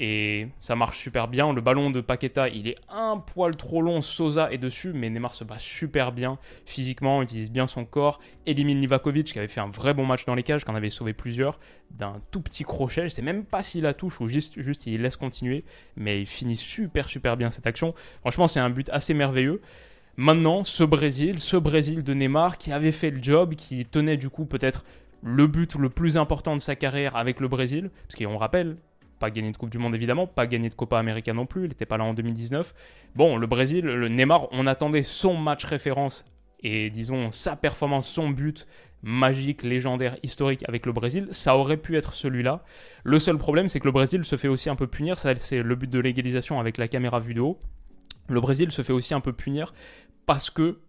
Et 0.02 0.48
ça 0.60 0.76
marche 0.76 0.98
super 0.98 1.28
bien. 1.28 1.52
Le 1.52 1.60
ballon 1.60 1.90
de 1.90 2.00
Paqueta, 2.00 2.48
il 2.48 2.68
est 2.68 2.78
un 2.88 3.18
poil 3.18 3.54
trop 3.54 3.82
long. 3.82 4.00
Sosa 4.00 4.50
est 4.50 4.56
dessus, 4.56 4.94
mais 4.94 5.10
Neymar 5.10 5.34
se 5.34 5.44
bat 5.44 5.58
super 5.58 6.12
bien 6.12 6.38
physiquement, 6.64 7.20
utilise 7.20 7.50
bien 7.50 7.66
son 7.66 7.84
corps. 7.84 8.18
Élimine 8.46 8.80
Livakovic, 8.80 9.30
qui 9.30 9.38
avait 9.38 9.46
fait 9.46 9.60
un 9.60 9.68
vrai 9.68 9.92
bon 9.92 10.06
match 10.06 10.24
dans 10.24 10.34
les 10.34 10.42
cages, 10.42 10.64
qui 10.64 10.70
en 10.70 10.74
avait 10.74 10.88
sauvé 10.88 11.12
plusieurs, 11.12 11.60
d'un 11.90 12.22
tout 12.30 12.40
petit 12.40 12.64
crochet. 12.64 13.02
Je 13.02 13.08
sais 13.08 13.20
même 13.20 13.44
pas 13.44 13.62
s'il 13.62 13.82
la 13.82 13.92
touche 13.92 14.22
ou 14.22 14.26
juste 14.26 14.56
il 14.86 15.02
laisse 15.02 15.16
continuer. 15.16 15.64
Mais 15.96 16.18
il 16.18 16.26
finit 16.26 16.56
super, 16.56 17.06
super 17.06 17.36
bien 17.36 17.50
cette 17.50 17.66
action. 17.66 17.94
Franchement, 18.20 18.48
c'est 18.48 18.60
un 18.60 18.70
but 18.70 18.88
assez 18.88 19.12
merveilleux. 19.12 19.60
Maintenant, 20.16 20.64
ce 20.64 20.82
Brésil, 20.82 21.38
ce 21.40 21.58
Brésil 21.58 22.02
de 22.02 22.14
Neymar 22.14 22.56
qui 22.56 22.72
avait 22.72 22.92
fait 22.92 23.10
le 23.10 23.22
job, 23.22 23.54
qui 23.54 23.84
tenait 23.84 24.16
du 24.16 24.30
coup 24.30 24.46
peut-être 24.46 24.86
le 25.22 25.46
but 25.46 25.74
le 25.74 25.88
plus 25.90 26.16
important 26.16 26.56
de 26.56 26.60
sa 26.60 26.76
carrière 26.76 27.16
avec 27.16 27.40
le 27.40 27.48
Brésil, 27.48 27.90
parce 28.08 28.16
qu'on 28.16 28.38
rappelle, 28.38 28.76
pas 29.18 29.30
gagné 29.30 29.52
de 29.52 29.56
Coupe 29.56 29.70
du 29.70 29.78
Monde 29.78 29.94
évidemment, 29.94 30.26
pas 30.26 30.46
gagné 30.46 30.68
de 30.68 30.74
Copa 30.74 30.98
América 30.98 31.32
non 31.32 31.46
plus, 31.46 31.64
il 31.64 31.68
n'était 31.68 31.86
pas 31.86 31.98
là 31.98 32.04
en 32.04 32.14
2019. 32.14 32.74
Bon, 33.14 33.36
le 33.36 33.46
Brésil, 33.46 33.84
le 33.84 34.08
Neymar, 34.08 34.48
on 34.52 34.66
attendait 34.66 35.02
son 35.02 35.36
match 35.36 35.64
référence 35.64 36.24
et 36.62 36.90
disons 36.90 37.30
sa 37.30 37.56
performance, 37.56 38.08
son 38.08 38.30
but 38.30 38.66
magique, 39.02 39.62
légendaire, 39.62 40.16
historique 40.22 40.64
avec 40.68 40.84
le 40.84 40.92
Brésil, 40.92 41.28
ça 41.30 41.56
aurait 41.56 41.78
pu 41.78 41.96
être 41.96 42.14
celui-là. 42.14 42.64
Le 43.02 43.18
seul 43.18 43.38
problème, 43.38 43.68
c'est 43.68 43.80
que 43.80 43.86
le 43.86 43.92
Brésil 43.92 44.24
se 44.24 44.36
fait 44.36 44.48
aussi 44.48 44.68
un 44.68 44.76
peu 44.76 44.86
punir, 44.86 45.16
c'est 45.16 45.62
le 45.62 45.74
but 45.74 45.88
de 45.88 45.98
l'égalisation 45.98 46.60
avec 46.60 46.76
la 46.76 46.88
caméra 46.88 47.18
vidéo. 47.18 47.58
Le 48.28 48.40
Brésil 48.40 48.70
se 48.70 48.82
fait 48.82 48.92
aussi 48.92 49.14
un 49.14 49.20
peu 49.20 49.32
punir 49.32 49.74
parce 50.26 50.50
que 50.50 50.80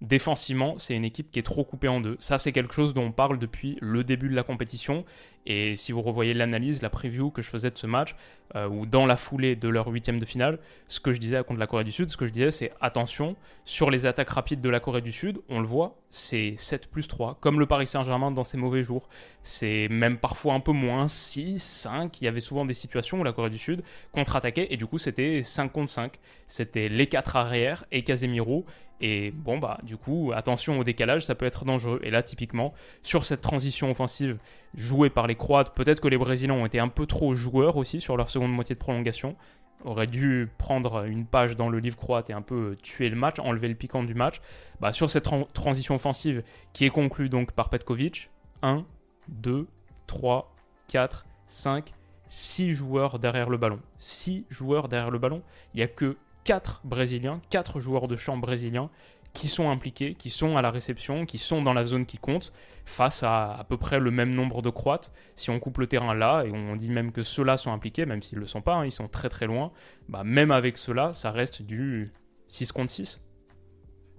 défensivement, 0.00 0.78
c'est 0.78 0.94
une 0.94 1.04
équipe 1.04 1.30
qui 1.30 1.38
est 1.38 1.42
trop 1.42 1.64
coupée 1.64 1.88
en 1.88 2.00
deux. 2.00 2.16
Ça, 2.20 2.38
c'est 2.38 2.52
quelque 2.52 2.74
chose 2.74 2.94
dont 2.94 3.04
on 3.04 3.12
parle 3.12 3.38
depuis 3.38 3.78
le 3.80 4.04
début 4.04 4.28
de 4.28 4.34
la 4.34 4.42
compétition. 4.42 5.04
Et 5.46 5.76
si 5.76 5.92
vous 5.92 6.02
revoyez 6.02 6.34
l'analyse, 6.34 6.82
la 6.82 6.90
preview 6.90 7.30
que 7.30 7.42
je 7.42 7.48
faisais 7.48 7.70
de 7.70 7.78
ce 7.78 7.86
match, 7.86 8.14
euh, 8.54 8.68
ou 8.68 8.86
dans 8.86 9.06
la 9.06 9.16
foulée 9.16 9.56
de 9.56 9.68
leur 9.68 9.88
huitième 9.88 10.18
de 10.18 10.24
finale, 10.24 10.58
ce 10.86 11.00
que 11.00 11.12
je 11.12 11.18
disais 11.18 11.42
contre 11.44 11.60
la 11.60 11.66
Corée 11.66 11.84
du 11.84 11.92
Sud, 11.92 12.10
ce 12.10 12.16
que 12.16 12.26
je 12.26 12.32
disais, 12.32 12.50
c'est 12.50 12.72
attention, 12.80 13.36
sur 13.64 13.90
les 13.90 14.06
attaques 14.06 14.30
rapides 14.30 14.60
de 14.60 14.68
la 14.68 14.80
Corée 14.80 15.02
du 15.02 15.12
Sud, 15.12 15.40
on 15.48 15.60
le 15.60 15.66
voit, 15.66 15.98
c'est 16.10 16.54
7 16.56 16.88
plus 16.88 17.08
3, 17.08 17.36
comme 17.40 17.60
le 17.60 17.66
Paris 17.66 17.86
Saint-Germain 17.86 18.30
dans 18.30 18.44
ses 18.44 18.56
mauvais 18.56 18.82
jours. 18.82 19.08
C'est 19.42 19.88
même 19.90 20.18
parfois 20.18 20.54
un 20.54 20.60
peu 20.60 20.72
moins, 20.72 21.08
6, 21.08 21.62
5. 21.62 22.20
Il 22.20 22.24
y 22.24 22.28
avait 22.28 22.40
souvent 22.40 22.64
des 22.64 22.74
situations 22.74 23.20
où 23.20 23.24
la 23.24 23.32
Corée 23.32 23.50
du 23.50 23.58
Sud 23.58 23.82
contre-attaquait, 24.12 24.68
et 24.70 24.76
du 24.76 24.86
coup, 24.86 24.98
c'était 24.98 25.42
5 25.42 25.70
contre 25.70 25.90
5. 25.90 26.14
C'était 26.46 26.88
les 26.88 27.06
4 27.06 27.36
arrières 27.36 27.84
et 27.92 28.02
Casemiro. 28.02 28.64
Et 29.00 29.30
bon, 29.30 29.58
bah, 29.58 29.78
du 29.84 29.96
coup, 29.96 30.32
attention 30.34 30.78
au 30.78 30.84
décalage, 30.84 31.24
ça 31.24 31.34
peut 31.34 31.46
être 31.46 31.64
dangereux. 31.64 32.00
Et 32.02 32.10
là, 32.10 32.22
typiquement, 32.22 32.74
sur 33.02 33.24
cette 33.24 33.42
transition 33.42 33.90
offensive 33.90 34.38
jouée 34.74 35.10
par 35.10 35.26
les 35.28 35.36
Croates, 35.36 35.74
peut-être 35.74 36.00
que 36.00 36.08
les 36.08 36.18
Brésiliens 36.18 36.54
ont 36.54 36.66
été 36.66 36.80
un 36.80 36.88
peu 36.88 37.06
trop 37.06 37.34
joueurs 37.34 37.76
aussi 37.76 38.00
sur 38.00 38.16
leur 38.16 38.28
seconde 38.28 38.52
moitié 38.52 38.74
de 38.74 38.80
prolongation. 38.80 39.36
Auraient 39.84 40.08
dû 40.08 40.48
prendre 40.58 41.04
une 41.04 41.24
page 41.24 41.54
dans 41.54 41.68
le 41.68 41.78
livre 41.78 41.96
croate 41.96 42.30
et 42.30 42.32
un 42.32 42.42
peu 42.42 42.76
tuer 42.82 43.08
le 43.08 43.14
match, 43.14 43.38
enlever 43.38 43.68
le 43.68 43.76
piquant 43.76 44.02
du 44.02 44.14
match. 44.14 44.40
Bah, 44.80 44.92
sur 44.92 45.08
cette 45.08 45.28
transition 45.52 45.94
offensive 45.94 46.42
qui 46.72 46.84
est 46.84 46.90
conclue 46.90 47.28
donc 47.28 47.52
par 47.52 47.70
Petkovic, 47.70 48.30
1, 48.62 48.84
2, 49.28 49.68
3, 50.08 50.52
4, 50.88 51.26
5, 51.46 51.92
6 52.28 52.72
joueurs 52.72 53.20
derrière 53.20 53.50
le 53.50 53.56
ballon. 53.56 53.78
6 54.00 54.46
joueurs 54.50 54.88
derrière 54.88 55.12
le 55.12 55.18
ballon. 55.20 55.42
Il 55.74 55.76
n'y 55.76 55.84
a 55.84 55.88
que 55.88 56.16
4 56.42 56.80
Brésiliens, 56.84 57.40
4 57.50 57.78
joueurs 57.78 58.08
de 58.08 58.16
champ 58.16 58.36
brésiliens 58.36 58.90
qui 59.32 59.48
sont 59.48 59.70
impliqués, 59.70 60.14
qui 60.14 60.30
sont 60.30 60.56
à 60.56 60.62
la 60.62 60.70
réception, 60.70 61.26
qui 61.26 61.38
sont 61.38 61.62
dans 61.62 61.72
la 61.72 61.84
zone 61.84 62.06
qui 62.06 62.18
compte, 62.18 62.52
face 62.84 63.22
à 63.22 63.54
à 63.54 63.64
peu 63.64 63.76
près 63.76 64.00
le 64.00 64.10
même 64.10 64.34
nombre 64.34 64.62
de 64.62 64.70
Croates. 64.70 65.12
Si 65.36 65.50
on 65.50 65.60
coupe 65.60 65.78
le 65.78 65.86
terrain 65.86 66.14
là, 66.14 66.44
et 66.44 66.50
on 66.50 66.76
dit 66.76 66.90
même 66.90 67.12
que 67.12 67.22
ceux-là 67.22 67.56
sont 67.56 67.72
impliqués, 67.72 68.06
même 68.06 68.22
s'ils 68.22 68.38
ne 68.38 68.40
le 68.40 68.46
sont 68.46 68.62
pas, 68.62 68.74
hein, 68.74 68.84
ils 68.84 68.92
sont 68.92 69.08
très 69.08 69.28
très 69.28 69.46
loin, 69.46 69.72
bah 70.08 70.24
même 70.24 70.50
avec 70.50 70.76
ceux-là, 70.78 71.12
ça 71.12 71.30
reste 71.30 71.62
du 71.62 72.10
6 72.48 72.72
contre 72.72 72.90
6. 72.90 73.22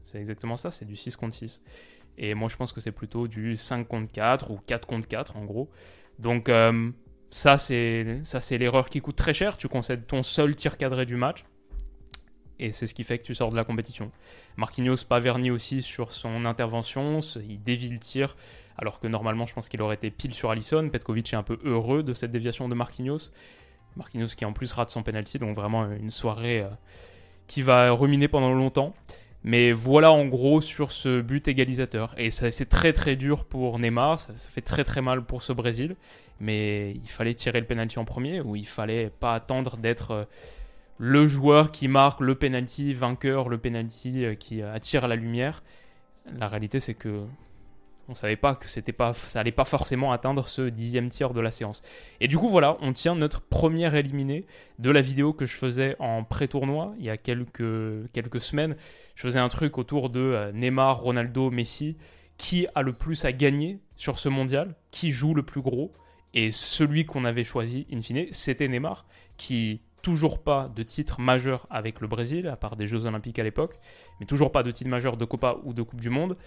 C'est 0.03 0.19
exactement 0.19 0.57
ça, 0.57 0.71
c'est 0.71 0.85
du 0.85 0.95
6 0.95 1.15
contre 1.15 1.35
6. 1.35 1.63
Et 2.17 2.33
moi 2.33 2.49
je 2.49 2.55
pense 2.55 2.73
que 2.73 2.81
c'est 2.81 2.91
plutôt 2.91 3.27
du 3.27 3.55
5 3.55 3.87
contre 3.87 4.11
4 4.11 4.51
ou 4.51 4.59
4 4.65 4.87
contre 4.87 5.07
4 5.07 5.37
en 5.37 5.45
gros. 5.45 5.69
Donc 6.17 6.49
euh, 6.49 6.91
ça 7.31 7.57
c'est 7.57 8.57
l'erreur 8.57 8.89
qui 8.89 9.01
coûte 9.01 9.15
très 9.15 9.33
cher, 9.33 9.57
tu 9.57 9.67
concèdes 9.67 10.05
ton 10.07 10.23
seul 10.23 10.55
tir 10.55 10.77
cadré 10.77 11.05
du 11.05 11.15
match 11.15 11.45
et 12.59 12.71
c'est 12.71 12.87
ce 12.87 12.93
qui 12.93 13.03
fait 13.03 13.17
que 13.17 13.23
tu 13.23 13.35
sors 13.35 13.49
de 13.49 13.55
la 13.55 13.63
compétition. 13.63 14.11
Marquinhos 14.57 15.05
pas 15.07 15.19
verni 15.19 15.51
aussi 15.51 15.81
sur 15.81 16.13
son 16.13 16.45
intervention, 16.45 17.19
il 17.47 17.61
dévie 17.61 17.89
le 17.89 17.99
tir, 17.99 18.35
alors 18.77 18.99
que 18.99 19.07
normalement 19.07 19.45
je 19.45 19.53
pense 19.53 19.69
qu'il 19.69 19.81
aurait 19.81 19.95
été 19.95 20.11
pile 20.11 20.33
sur 20.33 20.51
Allison. 20.51 20.87
Petkovic 20.89 21.33
est 21.33 21.37
un 21.37 21.43
peu 21.43 21.59
heureux 21.63 22.03
de 22.03 22.13
cette 22.13 22.31
déviation 22.31 22.69
de 22.69 22.75
Marquinhos. 22.75 23.31
Marquinhos 23.95 24.35
qui 24.37 24.45
en 24.45 24.53
plus 24.53 24.71
rate 24.71 24.89
son 24.89 25.03
penalty, 25.03 25.39
donc 25.39 25.55
vraiment 25.55 25.89
une 25.91 26.11
soirée 26.11 26.61
euh, 26.61 26.69
qui 27.47 27.61
va 27.61 27.91
ruminer 27.91 28.27
pendant 28.27 28.53
longtemps. 28.53 28.93
Mais 29.43 29.71
voilà 29.71 30.11
en 30.11 30.25
gros 30.25 30.59
sur 30.59 30.91
ce 30.91 31.21
but 31.21 31.47
égalisateur. 31.47 32.13
Et 32.17 32.29
c'est 32.29 32.65
très 32.67 32.91
très 32.91 33.15
dur 33.15 33.45
pour 33.45 33.79
Neymar, 33.79 34.19
ça, 34.19 34.33
ça, 34.35 34.49
fait 34.49 34.61
très 34.61 34.83
très 34.83 35.01
mal 35.01 35.23
pour 35.23 35.41
ce 35.41 35.53
Brésil. 35.53 35.95
Mais 36.41 36.91
il 36.91 37.09
fallait 37.09 37.33
tirer 37.33 37.59
le 37.59 37.65
penalty 37.65 37.99
en 37.99 38.05
premier, 38.05 38.41
ou 38.41 38.55
il 38.55 38.67
fallait 38.67 39.09
pas 39.09 39.33
attendre 39.33 39.77
d'être 39.77 40.11
euh, 40.11 40.25
le 40.99 41.27
joueur 41.27 41.71
qui 41.71 41.87
marque 41.87 42.19
le 42.19 42.35
penalty 42.35 42.93
vainqueur, 42.93 43.49
le 43.49 43.57
penalty 43.57 44.25
euh, 44.25 44.35
qui 44.35 44.61
attire 44.61 45.07
la 45.07 45.15
lumière. 45.15 45.63
La 46.37 46.47
réalité, 46.47 46.79
c'est 46.79 46.93
que 46.93 47.23
on 48.09 48.15
savait 48.15 48.35
pas 48.35 48.55
que 48.55 48.67
c'était 48.67 48.91
pas, 48.91 49.13
ça 49.13 49.39
allait 49.39 49.51
pas 49.51 49.65
forcément 49.65 50.11
atteindre 50.11 50.47
ce 50.47 50.63
dixième 50.63 51.09
tiers 51.09 51.31
de 51.31 51.39
la 51.39 51.51
séance. 51.51 51.83
Et 52.19 52.27
du 52.27 52.37
coup, 52.37 52.49
voilà, 52.49 52.75
on 52.81 52.91
tient 52.91 53.15
notre 53.15 53.39
première 53.39 53.95
éliminé 53.95 54.45
de 54.79 54.89
la 54.89 54.99
vidéo 54.99 55.31
que 55.31 55.45
je 55.45 55.55
faisais 55.55 55.95
en 55.99 56.23
pré-tournoi 56.23 56.95
il 56.97 57.05
y 57.05 57.09
a 57.09 57.17
quelques, 57.17 58.11
quelques 58.11 58.41
semaines. 58.41 58.75
Je 59.15 59.21
faisais 59.21 59.39
un 59.39 59.47
truc 59.47 59.77
autour 59.77 60.09
de 60.09 60.19
euh, 60.19 60.51
Neymar, 60.51 60.99
Ronaldo, 60.99 61.49
Messi. 61.49 61.97
Qui 62.37 62.67
a 62.73 62.81
le 62.81 62.93
plus 62.93 63.25
à 63.25 63.31
gagner 63.31 63.79
sur 63.95 64.17
ce 64.17 64.27
mondial? 64.27 64.75
Qui 64.91 65.11
joue 65.11 65.33
le 65.33 65.43
plus 65.43 65.61
gros? 65.61 65.93
Et 66.33 66.51
celui 66.51 67.05
qu'on 67.05 67.25
avait 67.25 67.43
choisi, 67.43 67.85
in 67.91 68.01
fine, 68.01 68.27
c'était 68.31 68.67
Neymar, 68.67 69.05
qui 69.37 69.81
toujours 70.01 70.39
pas 70.39 70.69
de 70.75 70.83
titre 70.83 71.19
majeur 71.19 71.67
avec 71.69 72.01
le 72.01 72.07
Brésil, 72.07 72.47
à 72.47 72.55
part 72.55 72.75
des 72.75 72.87
Jeux 72.87 73.05
Olympiques 73.05 73.39
à 73.39 73.43
l'époque, 73.43 73.79
mais 74.19 74.25
toujours 74.25 74.51
pas 74.51 74.63
de 74.63 74.71
titre 74.71 74.89
majeur 74.89 75.17
de 75.17 75.25
Copa 75.25 75.57
ou 75.63 75.73
de 75.73 75.81
Coupe 75.81 76.01
du 76.01 76.09
Monde. 76.09 76.37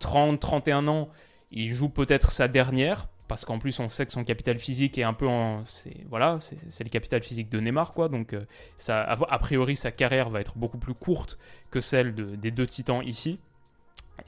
30, 0.00 0.40
31 0.40 0.88
ans, 0.88 1.08
il 1.50 1.68
joue 1.68 1.88
peut-être 1.88 2.30
sa 2.30 2.48
dernière, 2.48 3.08
parce 3.28 3.44
qu'en 3.44 3.58
plus 3.58 3.78
on 3.78 3.88
sait 3.88 4.06
que 4.06 4.12
son 4.12 4.24
capital 4.24 4.58
physique 4.58 4.98
est 4.98 5.02
un 5.02 5.12
peu 5.12 5.28
en... 5.28 5.64
C'est, 5.64 6.04
voilà, 6.08 6.38
c'est, 6.40 6.84
le 6.84 6.90
capital 6.90 7.22
physique 7.22 7.48
de 7.48 7.60
Neymar, 7.60 7.92
quoi, 7.92 8.08
donc 8.08 8.32
euh, 8.32 8.44
a, 8.88 9.38
priori 9.38 9.76
sa 9.76 9.92
carrière 9.92 10.30
va 10.30 10.40
être 10.40 10.56
beaucoup 10.56 10.78
plus 10.78 10.94
courte 10.94 11.38
que 11.70 11.80
celle 11.80 12.14
des 12.14 12.50
deux 12.50 12.66
titans 12.66 13.02
ici. 13.04 13.38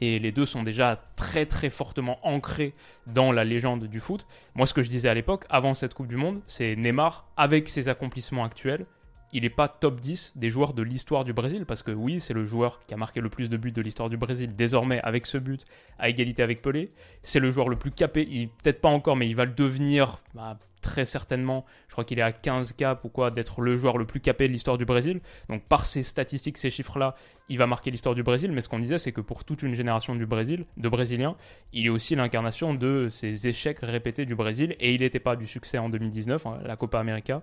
Et 0.01 0.19
les 0.19 0.33
deux 0.33 0.47
sont 0.47 0.63
déjà 0.63 1.03
très 1.17 1.47
très 1.47 1.71
fortement 1.71 2.19
ancrés 2.27 2.75
dans 3.07 3.33
la 3.33 3.45
légende 3.45 3.85
du 3.85 4.01
foot. 4.01 4.27
Moi, 4.55 4.67
ce 4.67 4.75
que 4.75 4.83
je 4.83 4.91
disais 4.91 5.09
à 5.09 5.15
l'époque, 5.15 5.45
avant 5.51 5.75
cette 5.75 5.95
Coupe 5.95 6.09
du 6.09 6.17
Monde, 6.17 6.41
c'est 6.47 6.77
Neymar, 6.77 7.27
avec 7.37 7.69
ses 7.69 7.89
accomplissements 7.89 8.45
actuels, 8.45 8.87
il 9.33 9.43
n'est 9.43 9.51
pas 9.51 9.69
top 9.69 10.01
10 10.01 10.33
des 10.37 10.51
joueurs 10.51 10.75
de 10.75 10.83
l'histoire 10.83 11.25
du 11.25 11.33
Brésil, 11.33 11.65
parce 11.67 11.83
que 11.83 11.91
oui, 11.91 12.21
c'est 12.21 12.35
le 12.35 12.45
joueur 12.45 12.81
qui 12.87 12.95
a 12.95 12.97
marqué 12.97 13.21
le 13.21 13.29
plus 13.29 13.49
de 13.49 13.57
buts 13.57 13.73
de 13.73 13.83
l'histoire 13.83 14.11
du 14.11 14.17
Brésil, 14.17 14.55
désormais 14.55 15.01
avec 15.03 15.27
ce 15.27 15.39
but, 15.39 15.65
à 15.99 16.09
égalité 16.09 16.43
avec 16.43 16.63
Pelé. 16.63 16.93
C'est 17.23 17.41
le 17.41 17.51
joueur 17.51 17.69
le 17.69 17.77
plus 17.77 17.91
capé, 17.91 18.27
il 18.31 18.49
peut-être 18.49 18.81
pas 18.81 18.91
encore, 18.91 19.17
mais 19.17 19.29
il 19.29 19.37
va 19.37 19.45
le 19.45 19.53
devenir 19.53 20.23
bah, 20.35 20.59
très 20.83 21.07
certainement, 21.07 21.65
je 21.89 21.93
crois 21.93 22.05
qu'il 22.05 22.19
est 22.19 22.23
à 22.23 22.33
15 22.33 22.73
cap 22.73 23.03
ou 23.05 23.09
quoi, 23.09 23.31
d'être 23.31 23.63
le 23.63 23.77
joueur 23.79 23.97
le 23.97 24.05
plus 24.05 24.21
capé 24.21 24.49
de 24.49 24.53
l'histoire 24.53 24.77
du 24.77 24.85
Brésil. 24.85 25.21
Donc 25.49 25.63
par 25.63 25.87
ces 25.87 26.03
statistiques, 26.03 26.59
ces 26.59 26.69
chiffres-là, 26.69 27.15
il 27.49 27.57
va 27.57 27.67
marquer 27.67 27.91
l'histoire 27.91 28.15
du 28.15 28.23
Brésil. 28.23 28.53
Mais 28.53 28.61
ce 28.61 28.69
qu'on 28.69 28.81
disait, 28.81 28.99
c'est 28.99 29.13
que 29.13 29.23
pour 29.23 29.45
toute 29.45 29.63
une 29.63 29.75
génération 29.75 30.15
du 30.15 30.27
Brésil, 30.27 30.67
de 30.77 30.89
Brésiliens, 30.89 31.37
il 31.73 31.87
est 31.87 31.89
aussi 31.89 32.15
l'incarnation 32.17 32.75
de 32.75 33.09
ces 33.11 33.49
échecs 33.49 33.79
répétés 33.81 34.27
du 34.27 34.35
Brésil. 34.35 34.77
Et 34.81 34.93
il 34.93 35.01
n'était 35.01 35.21
pas 35.21 35.37
du 35.37 35.47
succès 35.47 35.79
en 35.79 35.89
2019, 35.89 36.47
hein, 36.47 36.59
la 36.65 36.77
Copa 36.77 36.99
América. 36.99 37.43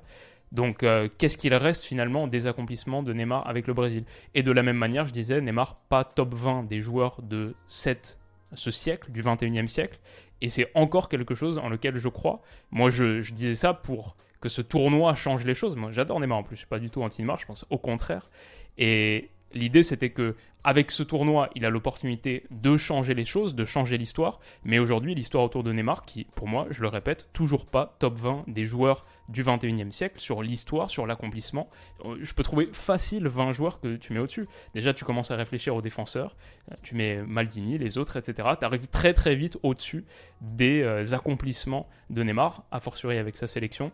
Donc 0.51 0.83
euh, 0.83 1.07
qu'est-ce 1.17 1.37
qu'il 1.37 1.53
reste 1.53 1.83
finalement 1.83 2.27
des 2.27 2.47
accomplissements 2.47 3.03
de 3.03 3.13
Neymar 3.13 3.47
avec 3.47 3.67
le 3.67 3.73
Brésil? 3.73 4.03
Et 4.33 4.43
de 4.43 4.51
la 4.51 4.63
même 4.63 4.77
manière, 4.77 5.05
je 5.05 5.13
disais, 5.13 5.39
Neymar, 5.41 5.75
pas 5.89 6.03
top 6.03 6.33
20 6.33 6.63
des 6.63 6.81
joueurs 6.81 7.21
de 7.21 7.55
ce 7.67 8.71
siècle, 8.71 9.11
du 9.11 9.21
21e 9.21 9.67
siècle. 9.67 9.99
Et 10.41 10.49
c'est 10.49 10.71
encore 10.73 11.09
quelque 11.09 11.35
chose 11.35 11.57
en 11.57 11.69
lequel 11.69 11.97
je 11.97 12.07
crois. 12.07 12.41
Moi, 12.71 12.89
je, 12.89 13.19
disais 13.31 13.55
ça 13.55 13.73
pour 13.73 14.15
que 14.41 14.49
ce 14.49 14.61
tournoi 14.61 15.13
change 15.13 15.45
les 15.45 15.53
choses. 15.53 15.75
Moi, 15.75 15.91
j'adore 15.91 16.19
Neymar 16.19 16.39
en 16.39 16.43
plus. 16.43 16.55
Je 16.55 16.61
suis 16.61 16.67
pas 16.67 16.79
du 16.79 16.89
tout 16.89 17.03
anti-Neymar, 17.03 17.39
je 17.39 17.45
pense 17.45 17.65
au 17.69 17.77
contraire. 17.77 18.29
Et 18.77 19.29
L'idée, 19.53 19.83
c'était 19.83 20.11
que 20.11 20.35
avec 20.63 20.91
ce 20.91 21.03
tournoi, 21.03 21.49
il 21.55 21.65
a 21.65 21.69
l'opportunité 21.69 22.43
de 22.51 22.75
changer 22.75 23.13
les 23.13 23.23
choses, 23.23 23.55
de 23.55 23.63
changer 23.63 23.97
l'histoire. 23.97 24.39
Mais 24.63 24.77
aujourd'hui, 24.77 25.15
l'histoire 25.15 25.43
autour 25.43 25.63
de 25.63 25.71
Neymar, 25.71 26.03
qui, 26.03 26.25
pour 26.35 26.47
moi, 26.47 26.67
je 26.69 26.81
le 26.81 26.89
répète, 26.89 27.29
toujours 27.31 27.65
pas 27.65 27.95
top 27.99 28.17
20 28.17 28.43
des 28.47 28.65
joueurs 28.65 29.05
du 29.29 29.41
21e 29.41 29.91
siècle 29.91 30.19
sur 30.19 30.43
l'histoire, 30.43 30.89
sur 30.89 31.07
l'accomplissement. 31.07 31.69
Euh, 32.03 32.17
je 32.21 32.33
peux 32.33 32.43
trouver 32.43 32.69
facile 32.73 33.27
20 33.27 33.53
joueurs 33.53 33.79
que 33.79 33.95
tu 33.95 34.11
mets 34.11 34.19
au-dessus. 34.19 34.47
Déjà, 34.73 34.93
tu 34.93 35.05
commences 35.05 35.31
à 35.31 35.37
réfléchir 35.37 35.75
aux 35.75 35.81
défenseurs. 35.81 36.35
Euh, 36.71 36.75
tu 36.83 36.95
mets 36.95 37.23
Maldini, 37.23 37.77
les 37.77 37.97
autres, 37.97 38.17
etc. 38.17 38.49
Tu 38.59 38.65
arrives 38.65 38.87
très 38.87 39.13
très 39.13 39.35
vite 39.35 39.57
au-dessus 39.63 40.03
des 40.41 40.81
euh, 40.81 41.13
accomplissements 41.13 41.87
de 42.09 42.21
Neymar, 42.21 42.65
a 42.71 42.79
fortiori 42.81 43.17
avec 43.17 43.37
sa 43.37 43.47
sélection. 43.47 43.93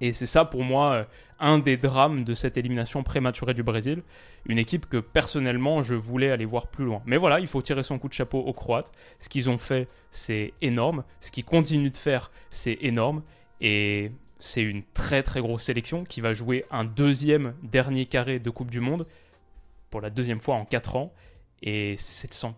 Et 0.00 0.12
c'est 0.12 0.26
ça 0.26 0.44
pour 0.44 0.62
moi 0.62 0.92
euh, 0.92 1.04
un 1.38 1.58
des 1.58 1.76
drames 1.76 2.24
de 2.24 2.34
cette 2.34 2.56
élimination 2.56 3.02
prématurée 3.02 3.54
du 3.54 3.62
Brésil. 3.62 4.02
Une 4.46 4.58
équipe 4.58 4.86
que 4.86 4.98
personnellement 4.98 5.82
je 5.82 5.94
voulais 5.94 6.30
aller 6.30 6.44
voir 6.44 6.68
plus 6.68 6.84
loin. 6.84 7.02
Mais 7.06 7.16
voilà, 7.16 7.40
il 7.40 7.46
faut 7.46 7.62
tirer 7.62 7.82
son 7.82 7.98
coup 7.98 8.08
de 8.08 8.12
chapeau 8.12 8.38
aux 8.38 8.52
Croates. 8.52 8.92
Ce 9.18 9.28
qu'ils 9.28 9.48
ont 9.50 9.58
fait, 9.58 9.88
c'est 10.10 10.52
énorme. 10.60 11.04
Ce 11.20 11.30
qu'ils 11.30 11.44
continuent 11.44 11.90
de 11.90 11.96
faire, 11.96 12.30
c'est 12.50 12.78
énorme. 12.80 13.22
Et 13.60 14.12
c'est 14.38 14.62
une 14.62 14.82
très 14.94 15.22
très 15.22 15.40
grosse 15.40 15.64
sélection 15.64 16.04
qui 16.04 16.20
va 16.20 16.32
jouer 16.32 16.64
un 16.70 16.84
deuxième 16.84 17.54
dernier 17.62 18.06
carré 18.06 18.38
de 18.38 18.50
Coupe 18.50 18.70
du 18.70 18.80
Monde 18.80 19.06
pour 19.90 20.00
la 20.00 20.10
deuxième 20.10 20.40
fois 20.40 20.56
en 20.56 20.64
4 20.64 20.96
ans. 20.96 21.12
Et 21.62 21.96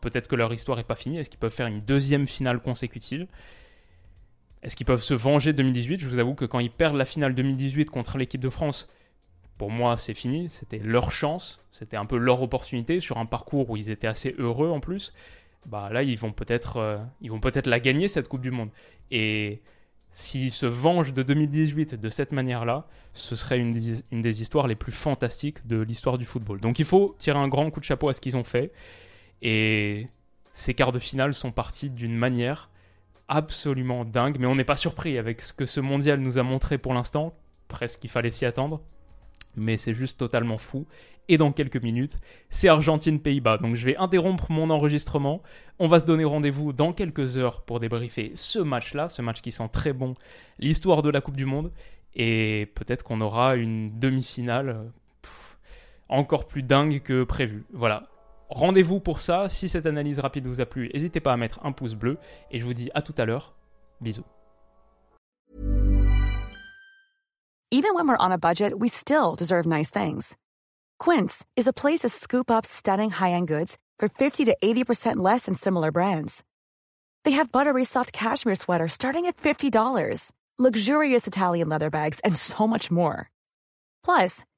peut-être 0.00 0.26
que 0.26 0.34
leur 0.34 0.52
histoire 0.52 0.76
n'est 0.76 0.84
pas 0.84 0.96
finie. 0.96 1.18
Est-ce 1.18 1.30
qu'ils 1.30 1.38
peuvent 1.38 1.54
faire 1.54 1.68
une 1.68 1.80
deuxième 1.80 2.26
finale 2.26 2.60
consécutive? 2.60 3.28
Est-ce 4.66 4.74
qu'ils 4.74 4.84
peuvent 4.84 5.02
se 5.02 5.14
venger 5.14 5.52
2018 5.52 6.00
Je 6.00 6.08
vous 6.08 6.18
avoue 6.18 6.34
que 6.34 6.44
quand 6.44 6.58
ils 6.58 6.72
perdent 6.72 6.96
la 6.96 7.04
finale 7.04 7.36
2018 7.36 7.88
contre 7.88 8.18
l'équipe 8.18 8.40
de 8.40 8.50
France, 8.50 8.88
pour 9.58 9.70
moi 9.70 9.96
c'est 9.96 10.12
fini, 10.12 10.48
c'était 10.48 10.80
leur 10.80 11.12
chance, 11.12 11.64
c'était 11.70 11.96
un 11.96 12.04
peu 12.04 12.16
leur 12.16 12.42
opportunité 12.42 12.98
sur 12.98 13.18
un 13.18 13.26
parcours 13.26 13.70
où 13.70 13.76
ils 13.76 13.90
étaient 13.90 14.08
assez 14.08 14.34
heureux 14.38 14.68
en 14.68 14.80
plus. 14.80 15.14
Bah 15.66 15.88
là 15.92 16.02
ils 16.02 16.18
vont 16.18 16.32
peut-être 16.32 16.78
euh, 16.78 16.98
ils 17.20 17.30
vont 17.30 17.38
peut-être 17.38 17.68
la 17.68 17.78
gagner 17.78 18.08
cette 18.08 18.26
Coupe 18.26 18.40
du 18.40 18.50
Monde. 18.50 18.70
Et 19.12 19.62
s'ils 20.10 20.50
se 20.50 20.66
vengent 20.66 21.14
de 21.14 21.22
2018 21.22 21.94
de 21.94 22.10
cette 22.10 22.32
manière-là, 22.32 22.88
ce 23.12 23.36
serait 23.36 23.60
une 23.60 23.70
des 23.70 24.42
histoires 24.42 24.66
les 24.66 24.74
plus 24.74 24.90
fantastiques 24.90 25.64
de 25.68 25.80
l'histoire 25.80 26.18
du 26.18 26.24
football. 26.24 26.60
Donc 26.60 26.80
il 26.80 26.84
faut 26.84 27.14
tirer 27.20 27.38
un 27.38 27.46
grand 27.46 27.70
coup 27.70 27.78
de 27.78 27.84
chapeau 27.84 28.08
à 28.08 28.12
ce 28.12 28.20
qu'ils 28.20 28.36
ont 28.36 28.44
fait. 28.44 28.72
Et 29.42 30.08
ces 30.52 30.74
quarts 30.74 30.90
de 30.90 30.98
finale 30.98 31.34
sont 31.34 31.52
partis 31.52 31.88
d'une 31.88 32.16
manière 32.16 32.68
absolument 33.28 34.04
dingue. 34.04 34.36
Mais 34.38 34.46
on 34.46 34.54
n'est 34.54 34.64
pas 34.64 34.76
surpris 34.76 35.18
avec 35.18 35.40
ce 35.40 35.52
que 35.52 35.66
ce 35.66 35.80
mondial 35.80 36.20
nous 36.20 36.38
a 36.38 36.42
montré 36.42 36.78
pour 36.78 36.94
l'instant. 36.94 37.34
Presque 37.68 38.00
qu'il 38.00 38.10
fallait 38.10 38.30
s'y 38.30 38.46
attendre. 38.46 38.80
Mais 39.56 39.76
c'est 39.76 39.94
juste 39.94 40.18
totalement 40.18 40.58
fou. 40.58 40.86
Et 41.28 41.38
dans 41.38 41.50
quelques 41.50 41.82
minutes, 41.82 42.18
c'est 42.50 42.68
Argentine-Pays-Bas. 42.68 43.58
Donc 43.58 43.74
je 43.74 43.84
vais 43.84 43.96
interrompre 43.96 44.50
mon 44.52 44.70
enregistrement. 44.70 45.42
On 45.78 45.88
va 45.88 45.98
se 45.98 46.04
donner 46.04 46.24
rendez-vous 46.24 46.72
dans 46.72 46.92
quelques 46.92 47.36
heures 47.36 47.62
pour 47.62 47.80
débriefer 47.80 48.30
ce 48.34 48.60
match-là, 48.60 49.08
ce 49.08 49.22
match 49.22 49.40
qui 49.40 49.50
sent 49.50 49.68
très 49.72 49.92
bon, 49.92 50.14
l'histoire 50.58 51.02
de 51.02 51.10
la 51.10 51.20
Coupe 51.20 51.36
du 51.36 51.46
Monde. 51.46 51.72
Et 52.14 52.70
peut-être 52.74 53.02
qu'on 53.02 53.20
aura 53.20 53.56
une 53.56 53.98
demi-finale 53.98 54.90
encore 56.08 56.46
plus 56.46 56.62
dingue 56.62 57.00
que 57.02 57.24
prévu. 57.24 57.64
Voilà. 57.72 58.08
Rendez-vous 58.48 59.00
pour 59.00 59.20
ça. 59.20 59.48
Si 59.48 59.68
cette 59.68 59.86
analyse 59.86 60.18
rapide 60.18 60.46
vous 60.46 60.60
a 60.60 60.66
plu, 60.66 60.90
n'hésitez 60.92 61.20
pas 61.20 61.32
à 61.32 61.36
mettre 61.36 61.60
un 61.64 61.72
pouce 61.72 61.94
bleu. 61.94 62.18
Et 62.50 62.58
je 62.58 62.64
vous 62.64 62.74
dis 62.74 62.90
à 62.94 63.02
tout 63.02 63.14
à 63.18 63.24
l'heure. 63.24 63.54
Bisous. 64.00 64.24
Even 67.72 67.94
when 67.94 68.06
we're 68.06 68.16
on 68.18 68.30
a 68.30 68.38
budget, 68.38 68.78
we 68.78 68.88
still 68.88 69.34
deserve 69.36 69.66
nice 69.66 69.90
things. 69.90 70.36
Quince 70.98 71.44
is 71.56 71.66
a 71.66 71.72
place 71.72 72.00
to 72.00 72.08
scoop 72.08 72.50
up 72.50 72.64
stunning 72.64 73.10
high-end 73.10 73.48
goods 73.48 73.76
for 73.98 74.08
50 74.08 74.44
to 74.44 74.56
80% 74.62 75.16
less 75.16 75.46
than 75.46 75.54
similar 75.54 75.90
brands. 75.90 76.44
They 77.24 77.32
have 77.32 77.50
buttery 77.50 77.84
soft 77.84 78.12
cashmere 78.12 78.54
sweaters 78.54 78.92
starting 78.92 79.26
at 79.26 79.36
$50, 79.36 80.32
luxurious 80.58 81.26
Italian 81.26 81.68
leather 81.68 81.90
bags, 81.90 82.20
and 82.20 82.36
so 82.36 82.68
much 82.68 82.88
more. 82.88 83.30
Plus, 84.04 84.44